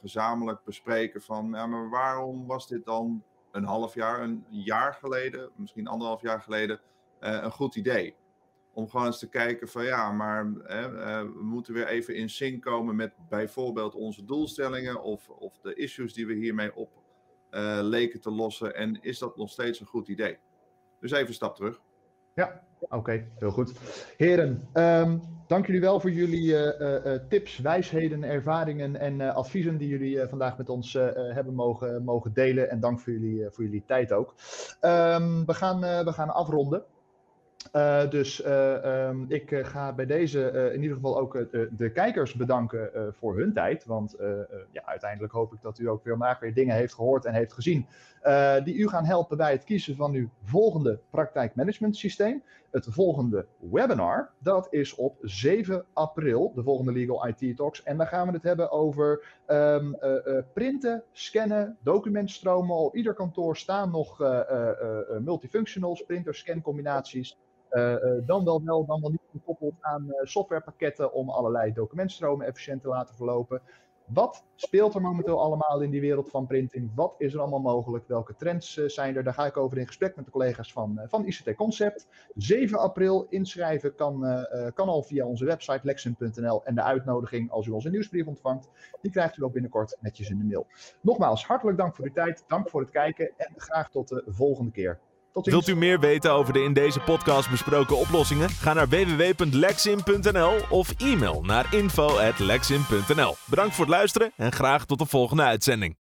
[0.01, 3.23] gezamenlijk bespreken van, ja, maar waarom was dit dan
[3.53, 6.81] een half jaar, een jaar geleden, misschien anderhalf jaar geleden,
[7.19, 8.17] een goed idee?
[8.73, 12.97] Om gewoon eens te kijken van, ja, maar we moeten weer even in sync komen
[12.97, 16.91] met bijvoorbeeld onze doelstellingen of, of de issues die we hiermee op
[17.81, 18.75] leken te lossen.
[18.75, 20.39] En is dat nog steeds een goed idee?
[21.01, 21.81] Dus even een stap terug.
[22.39, 23.73] Ja, oké, heel goed.
[24.17, 29.89] Heren, um, dank jullie wel voor jullie uh, uh, tips, wijsheden, ervaringen en adviezen die
[29.89, 32.71] jullie vandaag met ons hebben mogen, mogen delen.
[32.71, 34.35] En dank voor jullie, voor jullie tijd ook.
[34.81, 36.83] Um, we, gaan, we gaan afronden.
[37.73, 41.33] Uh, dus uh, um, ik uh, ga bij deze in ieder geval ook
[41.77, 43.85] de kijkers bedanken voor hun tijd.
[43.85, 44.17] Want
[44.71, 47.87] ja, uiteindelijk hoop ik dat u ook vandaag weer dingen heeft gehoord en heeft gezien.
[48.65, 52.43] die u gaan helpen bij het kiezen van uw volgende praktijkmanagement systeem.
[52.71, 57.83] Het volgende webinar, dat is op 7 april, de volgende Legal IT Talks.
[57.83, 59.97] En daar gaan we het hebben over um,
[60.53, 62.77] printen, scannen, documentstromen.
[62.77, 64.19] Op ieder kantoor staan nog
[65.21, 67.37] multifunctionals, printer-scan combinaties.
[67.71, 72.83] Uh, uh, dan wel wel, dan wel niet gekoppeld aan softwarepakketten om allerlei documentstromen efficiënt
[72.83, 73.63] te laten verlopen.
[74.09, 76.91] Wat speelt er momenteel allemaal in die wereld van printing?
[76.95, 78.09] Wat is er allemaal mogelijk?
[78.09, 79.25] Welke trends zijn er?
[79.25, 82.07] Daar ga ik over in gesprek met de collega's van, van ICT Concept.
[82.35, 86.65] 7 april inschrijven kan, kan al via onze website lexin.nl.
[86.65, 88.69] En de uitnodiging, als u onze nieuwsbrief ontvangt,
[89.01, 90.67] die krijgt u ook binnenkort netjes in de mail.
[91.01, 92.45] Nogmaals, hartelijk dank voor uw tijd.
[92.47, 95.01] Dank voor het kijken en graag tot de volgende keer.
[95.45, 98.51] Wilt u meer weten over de in deze podcast besproken oplossingen?
[98.51, 103.35] Ga naar www.lexin.nl of e-mail naar info.lexin.nl.
[103.45, 105.97] Bedankt voor het luisteren en graag tot de volgende uitzending.